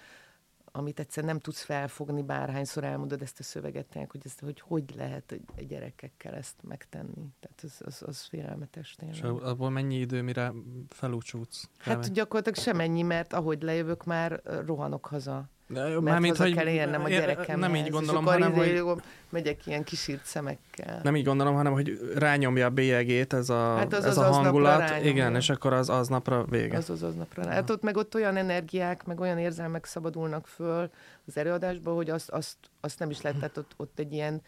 [0.79, 4.95] amit egyszer nem tudsz felfogni, bárhányszor elmondod ezt a szöveget, tényleg, hogy, ezt, hogy hogy
[4.97, 7.29] lehet egy gyerekekkel ezt megtenni.
[7.41, 9.17] Tehát az, az, az félelmetes tényleg.
[9.17, 10.53] És abból mennyi idő, mire
[10.89, 11.69] felúcsútsz?
[11.79, 15.49] Hát gyakorlatilag semennyi, mert ahogy lejövök, már rohanok haza.
[15.69, 17.71] De, Mert mármint, haza hogy kell érnem a gyerekemhez.
[17.71, 21.01] Nem így gondolom, és hanem, izé, hogy megyek ilyen kisírt szemekkel.
[21.03, 24.33] nem így gondolom, hanem, hogy rányomja a bélyegét ez a, Hát az ez az a
[24.33, 25.05] hangulat.
[25.05, 26.77] Igen, és akkor az aznapra vége.
[26.77, 27.49] Az az aznapra.
[27.49, 30.91] Hát ott meg ott olyan energiák, meg olyan érzelmek szabadulnak föl
[31.27, 34.43] az előadásban, hogy azt, azt, azt nem is lehet, tehát ott, ott egy ilyen,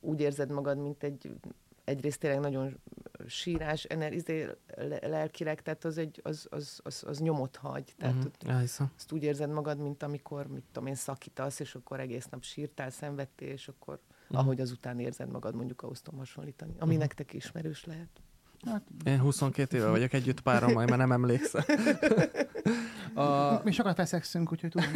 [0.00, 1.30] úgy érzed magad, mint egy
[1.92, 2.80] egyrészt tényleg nagyon
[3.26, 7.94] sírás, ener, izé, le- lelkileg, tehát az, egy, az, az, az, az nyomot hagy.
[7.98, 8.92] Tehát Mhm, ott elhiszem.
[9.12, 13.48] úgy érzed magad, mint amikor, mit tudom én, szakítasz, és akkor egész nap sírtál, szenvedtél,
[13.48, 14.38] és akkor Mhm.
[14.40, 18.08] ahogy azután érzed magad, mondjuk ahhoz tudom hasonlítani, ami nektek ismerős lehet.
[18.66, 21.62] Hát, Én 22 éve vagyok együtt párommal, mert nem emlékszem.
[23.14, 24.88] A, mi sokat veszekszünk, úgyhogy tudom.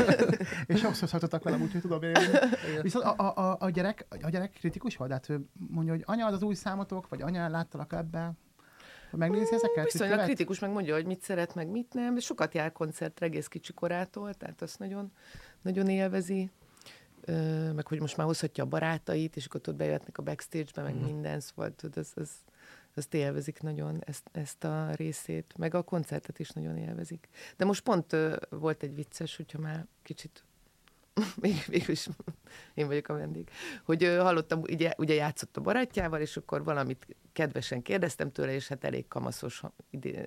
[0.66, 2.38] és sokszor szakítottak velem, úgyhogy tudom élni.
[2.82, 6.32] Viszont a, a, a, gyerek, a gyerek kritikus volt, tehát ő mondja, hogy anya, az
[6.32, 8.38] az új számotok, vagy anya, láttalak ebben?
[9.10, 9.84] Megnézi ezeket?
[9.84, 10.26] Viszonylag Követ?
[10.26, 12.18] kritikus, meg mondja, hogy mit szeret, meg mit nem.
[12.18, 15.12] Sokat jár koncertre egész kicsi korától, tehát azt nagyon,
[15.62, 16.50] nagyon élvezi.
[17.20, 20.94] Ö, meg hogy most már hozhatja a barátait, és akkor ott bejöhetnek a backstage-be, meg
[21.04, 22.30] minden, szóval tudod, az, az,
[22.94, 27.28] azt élvezik nagyon, ezt, ezt a részét, meg a koncertet is nagyon élvezik.
[27.56, 30.44] De most pont ö, volt egy vicces, hogyha már kicsit
[31.40, 32.08] még, végül is
[32.74, 33.50] én vagyok a vendég,
[33.84, 38.68] hogy ö, hallottam, ugye, ugye játszott a barátjával, és akkor valamit kedvesen kérdeztem tőle, és
[38.68, 40.24] hát elég kamaszos, ide,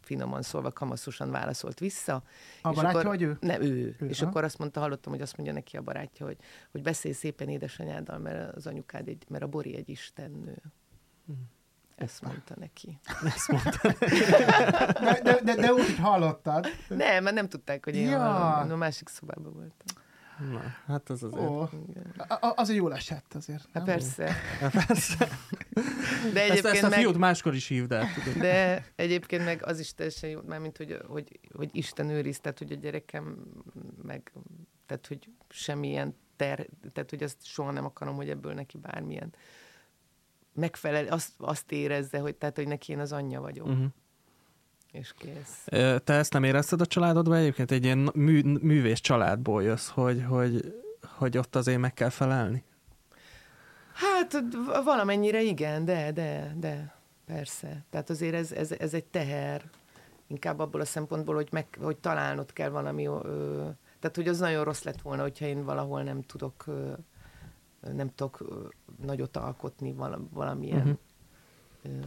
[0.00, 2.14] finoman szólva kamaszosan válaszolt vissza.
[2.62, 3.36] A és barátja akkor, vagy ő?
[3.40, 3.96] Nem, ő.
[4.00, 4.30] Ő, és aha.
[4.30, 6.36] akkor azt mondta, hallottam, hogy azt mondja neki a barátja, hogy,
[6.70, 10.62] hogy beszélj szépen édesanyáddal, mert az anyukád egy, mert a Bori egy istennő.
[11.96, 12.98] Ezt mondta neki.
[13.34, 13.88] ezt mondta.
[15.00, 16.66] De, de, de, de úgy, hallottad.
[16.88, 18.58] Nem, mert nem tudták, hogy én Ja.
[18.58, 20.02] a, a másik szobában voltam.
[20.52, 21.48] Na, hát ez azért.
[21.48, 21.68] Ó, a-
[22.40, 23.68] a- azért jól esett azért.
[23.72, 24.32] Hát persze.
[24.86, 25.28] Persze.
[26.32, 26.98] De Ezt, egyébként ezt a meg...
[26.98, 28.40] fiút máskor is hívd el, tudod.
[28.42, 32.72] De egyébként meg az is teljesen jó, mármint, hogy, hogy, hogy Isten őriz, tehát hogy
[32.72, 33.36] a gyerekem
[34.02, 34.32] meg,
[34.86, 39.34] tehát hogy semmilyen ter, tehát hogy azt soha nem akarom, hogy ebből neki bármilyen
[40.54, 43.86] megfelel, azt, azt érezze, hogy, tehát, hogy neki én az anyja vagyok, uh-huh.
[44.92, 45.64] És kész.
[46.04, 47.70] Te ezt nem érezted a családodban egyébként?
[47.70, 50.74] Egy ilyen mű, művész családból jössz, hogy, hogy,
[51.16, 52.64] hogy ott azért meg kell felelni?
[53.92, 54.42] Hát
[54.84, 56.94] valamennyire igen, de, de, de,
[57.26, 57.84] persze.
[57.90, 59.70] Tehát azért ez, ez, ez egy teher,
[60.26, 63.68] inkább abból a szempontból, hogy, meg, hogy találnod kell valami, ö,
[64.00, 66.92] tehát hogy az nagyon rossz lett volna, hogyha én valahol nem tudok, ö,
[67.92, 68.44] nem tudok
[69.02, 70.98] nagyot alkotni vala, valamilyen
[71.84, 72.04] uh-huh.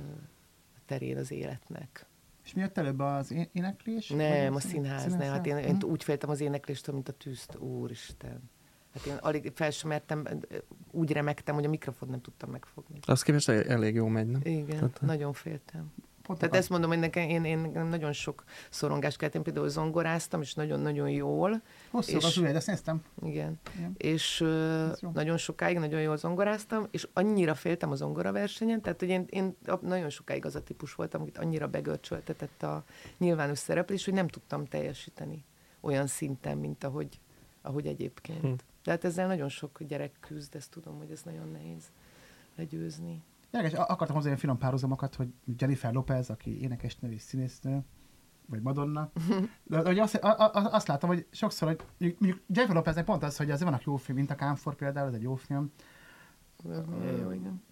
[0.85, 2.05] terén az életnek.
[2.43, 4.09] És mi jött előbb az éneklés?
[4.09, 5.19] Nem, a színház, színház?
[5.19, 5.31] nem.
[5.31, 5.85] Hát én, én Mhm.
[5.89, 7.55] úgy féltem az énekléstől, mint a tűzt.
[7.55, 8.49] Úristen.
[8.93, 10.25] Hát én alig fel sem mertem,
[10.91, 12.99] úgy remektem, hogy a mikrofon nem tudtam megfogni.
[13.01, 14.41] Azt képest el- elég jó megy, nem?
[14.43, 15.93] Igen, Tehát- nagyon féltem.
[16.27, 19.35] Pont Tehát ezt mondom, hogy nekem, én, én nagyon sok szorongás kellett.
[19.35, 21.61] Én például zongoráztam, és nagyon-nagyon jól.
[21.91, 23.03] Hosszú és- az ujjad, ezt néztem.
[23.23, 23.59] Igen.
[23.75, 23.93] Igen.
[23.97, 24.45] És
[25.13, 29.55] nagyon sokáig nagyon jól zongoráztam, és annyira féltem a zongora versenyen, tehát hogy én, én
[29.81, 32.83] nagyon sokáig az a típus voltam, akit annyira begörcsöltetett a
[33.17, 35.45] nyilvános szereplés, hogy nem tudtam teljesíteni
[35.79, 37.19] olyan szinten, mint ahogy,
[37.61, 38.41] ahogy egyébként.
[38.41, 38.51] Hm.
[38.83, 41.83] De hát ezzel nagyon sok gyerek küzd, ezt tudom, hogy ez nagyon nehéz
[42.55, 43.23] legyőzni.
[43.51, 45.27] Érdekes, akartam hozni olyan finom párhuzamokat, hogy
[45.57, 47.79] Jennifer Lopez, aki énekesnő és színésznő,
[48.45, 49.11] vagy Madonna.
[49.63, 53.37] De, hogy azt, a, a, azt látom, hogy sokszor, hogy mondjuk Jennifer Lopeznek pont az,
[53.37, 55.71] hogy azért vannak jó film, mint a Kámfor például, ez egy jó film,
[56.99, 57.63] milyen jó, igen.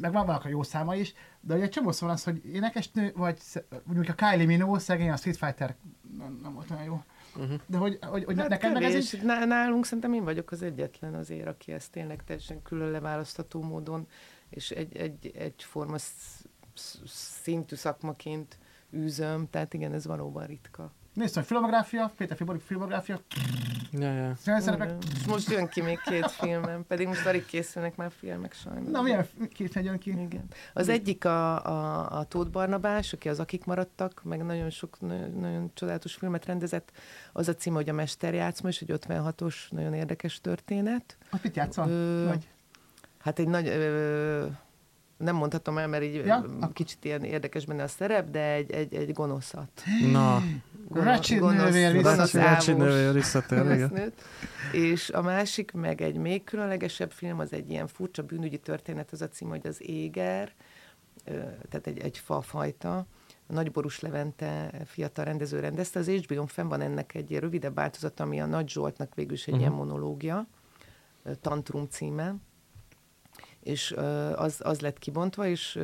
[0.00, 3.12] meg van vannak a jó száma is, de ugye egy csomó szó az, hogy énekesnő,
[3.16, 3.38] vagy
[3.84, 5.76] mondjuk a Kylie Minogue, szegény, a Street Fighter
[6.18, 7.02] nem, nem volt olyan jó.
[7.36, 7.60] Uh-huh.
[7.66, 9.12] De hogy, hogy, hogy Hát neked meg ez kevés.
[9.12, 9.20] is...
[9.20, 14.06] Ná- Nálunk szerintem én vagyok az egyetlen azért, aki ezt tényleg teljesen külön leválasztható módon
[14.54, 17.00] és egy, egy, egyforma sz- sz-
[17.42, 18.58] szintű szakmaként
[18.92, 20.92] űzöm, tehát igen, ez valóban ritka.
[21.14, 23.20] Nézd, hogy filmográfia, Péter Fibori filmográfia.
[23.92, 24.34] Ja, ja.
[24.36, 24.92] Szerepek.
[25.14, 28.90] És most jön ki még két filmem, pedig most alig készülnek már filmek sajnos.
[28.90, 30.10] Na, milyen két jön ki?
[30.10, 30.44] Igen.
[30.72, 35.30] Az egyik a, a, a Tóth Barnabás, aki az Akik maradtak, meg nagyon sok, nagyon,
[35.30, 36.92] nagyon csodálatos filmet rendezett.
[37.32, 41.18] Az a címe, hogy a Mesterjátszma, és egy 56-os, nagyon érdekes történet.
[41.32, 41.88] Ott mit játszol?
[41.88, 42.48] Ö, Vagy?
[43.24, 43.68] Hát egy nagy...
[43.68, 44.46] Ö,
[45.16, 46.44] nem mondhatom el, mert így Ja?
[46.72, 49.82] kicsit ilyen érdekes benne a szerep, de egy, egy, egy gonoszat.
[50.12, 50.42] Na,
[50.90, 52.26] Ratchet nővér visszatér.
[54.72, 59.22] És a másik, meg egy még különlegesebb film, az egy ilyen furcsa bűnügyi történet, az
[59.22, 60.52] a cím, hogy az Éger,
[61.68, 62.96] tehát egy, egy fafajta.
[63.46, 65.98] A Nagyborús Levente fiatal rendező rendezte.
[65.98, 69.54] Az HBO-n fenn van ennek egy rövidebb változata, ami a Nagy Zsoltnak végül is egy
[69.54, 69.60] uh-huh.
[69.60, 70.46] ilyen monológia,
[71.40, 72.34] Tantrum címe,
[73.64, 73.94] és
[74.36, 75.78] az, az lett kibontva, és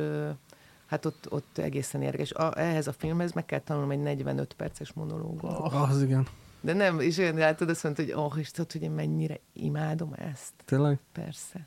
[0.85, 2.31] hát ott, ott egészen érdekes.
[2.31, 5.59] A, ehhez a filmhez meg kell tanulnom egy 45 perces monológot.
[5.59, 5.89] Oh.
[5.89, 6.27] Az igen.
[6.61, 10.13] De nem, és olyan látod azt mondta, hogy oh, és tudod, hogy én mennyire imádom
[10.13, 10.53] ezt.
[10.65, 10.99] Tényleg?
[11.11, 11.65] Persze.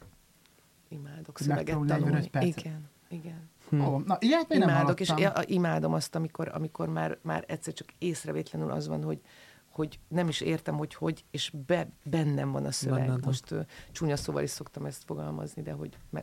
[0.88, 2.54] Imádok szöveget megtanulni 45 tanulni.
[2.56, 3.50] Igen, igen.
[3.68, 3.80] Hm.
[3.80, 5.42] Ó, na, ilyet még nem Imádok, és hallottam.
[5.48, 9.20] ja, imádom azt, amikor, amikor már, már egyszer csak észrevétlenül az van, hogy,
[9.74, 12.98] hogy nem is értem, hogy hogy, és be, bennem van a szöveg.
[12.98, 13.20] Benned van.
[13.24, 13.60] Most uh,
[13.92, 16.22] csúnya szóval is szoktam ezt fogalmazni, de hogy me,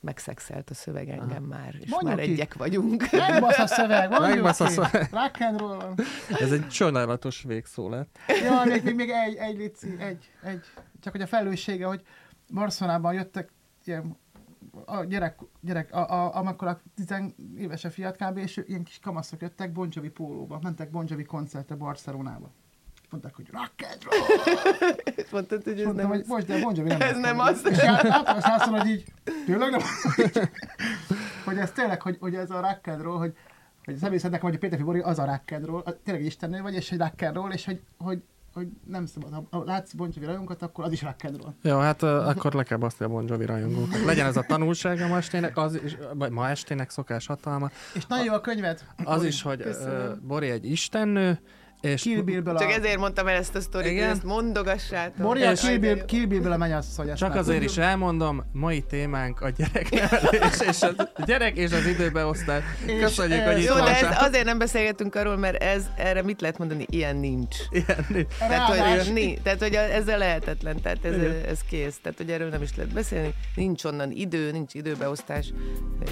[0.00, 2.32] megszexelt a szöveg engem már, és Mondjuk már ki.
[2.32, 3.10] egyek vagyunk.
[3.12, 5.08] Megbasz a szöveg, mondjuk Megbasz a szöveg.
[5.12, 5.94] Rock and roll van.
[6.40, 8.18] Ez egy csodálatos végszó lett.
[8.42, 10.64] Ja, még, még, még egy, egy, lici, egy, egy.
[11.00, 12.02] Csak hogy a felelőssége, hogy
[12.52, 13.52] Barcelonában jöttek
[13.84, 14.16] ilyen
[14.84, 17.14] a gyerek, gyerek a, a, amikor a 10
[17.56, 18.36] éves a fiat kb.
[18.36, 22.52] és ilyen kis kamaszok jöttek Bon Jovi pólóba, mentek Bon Jovi koncertre Barcelonába.
[23.14, 24.90] Mondták, hogy rock and roll.
[25.14, 27.66] És mondtad, hogy ez Mondtam, nem hogy most, de Jovi nem Ez nem az.
[27.70, 29.04] És hát- láttam a srácon, hogy így,
[29.46, 29.80] tényleg nem
[31.44, 33.32] Hogy ez tényleg, hogy, hogy ez a rock and roll, hogy
[33.84, 36.28] hogy személyszed nekem, hogy a Péter Fibori az a rock and roll, a- tényleg egy
[36.28, 38.22] istennő vagy, és egy rock and roll, és hogy, hogy,
[38.54, 39.46] hogy nem szabad.
[39.50, 41.54] Ha, látsz Bon Jovi rajongókat, akkor az is rock and roll.
[41.62, 44.04] Jó, hát uh, akkor le kell baszni a Bon Jovi rajongókat.
[44.04, 47.70] Legyen ez a tanulsága ma estének, az is, vagy ma estének szokás hatalma.
[47.94, 48.84] És nagyon jó a könyved.
[49.04, 51.38] Az is, hogy uh, Bori egy istennő,
[51.84, 52.72] és Kill Billből Csak a...
[52.72, 54.10] ezért mondtam el ezt a sztorit, hogy Igen?
[54.10, 55.16] ezt mondogassátok.
[55.26, 57.14] Bori a És- Kill, Bill, Kill Billből a mennyasszony.
[57.14, 62.62] csak azért is elmondom, mai témánk a gyereknevelés, és a gyerek és az időbeosztás.
[62.86, 66.22] És Köszönjük, ez- hogy itt Jó, de ez, azért nem beszélgetünk arról, mert ez, erre
[66.22, 66.86] mit lehet mondani?
[66.90, 67.56] Ilyen nincs.
[67.70, 71.14] Ilyen, Tehát, Ráadás- hogy, ni, tehát, hogy ezzel lehetetlen, tehát ez,
[71.48, 71.96] ez kész.
[72.02, 73.34] Tehát, hogy erről nem is lehet beszélni.
[73.54, 75.52] Nincs onnan idő, nincs időbeosztás,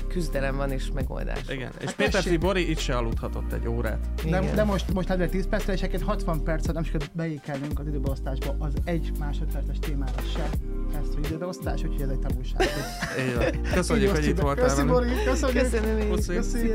[0.08, 1.38] küzdelem van és megoldás.
[1.48, 2.22] Igen, és Hát Péter.
[2.22, 3.98] Fibori itt se aludhatott egy órát.
[4.22, 4.54] De, Igen.
[4.54, 8.56] de most, most hát 10 percre, és egy 60 percet nem sikerült beékelnünk az időbeosztásba
[8.58, 10.48] az egy másodperces témára se.
[11.02, 12.68] Ezt, hogy időbeosztás, úgyhogy ez egy tanulság.
[13.74, 14.92] Köszönjük, hogy itt voltál Köszi, velünk.
[14.92, 15.62] Bori, köszönjük.
[15.62, 16.10] Köszönöm én.
[16.10, 16.72] Köszi.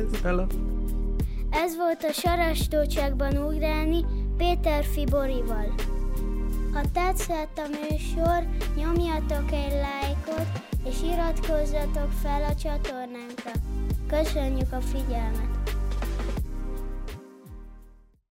[1.49, 4.05] Ez volt a Sarastócsákban ugrálni
[4.38, 5.73] Péter Fiborival.
[6.73, 10.47] Ha tetszett a műsor, nyomjatok egy lájkot,
[10.85, 13.51] és iratkozzatok fel a csatornánkra.
[14.07, 15.76] Köszönjük a figyelmet!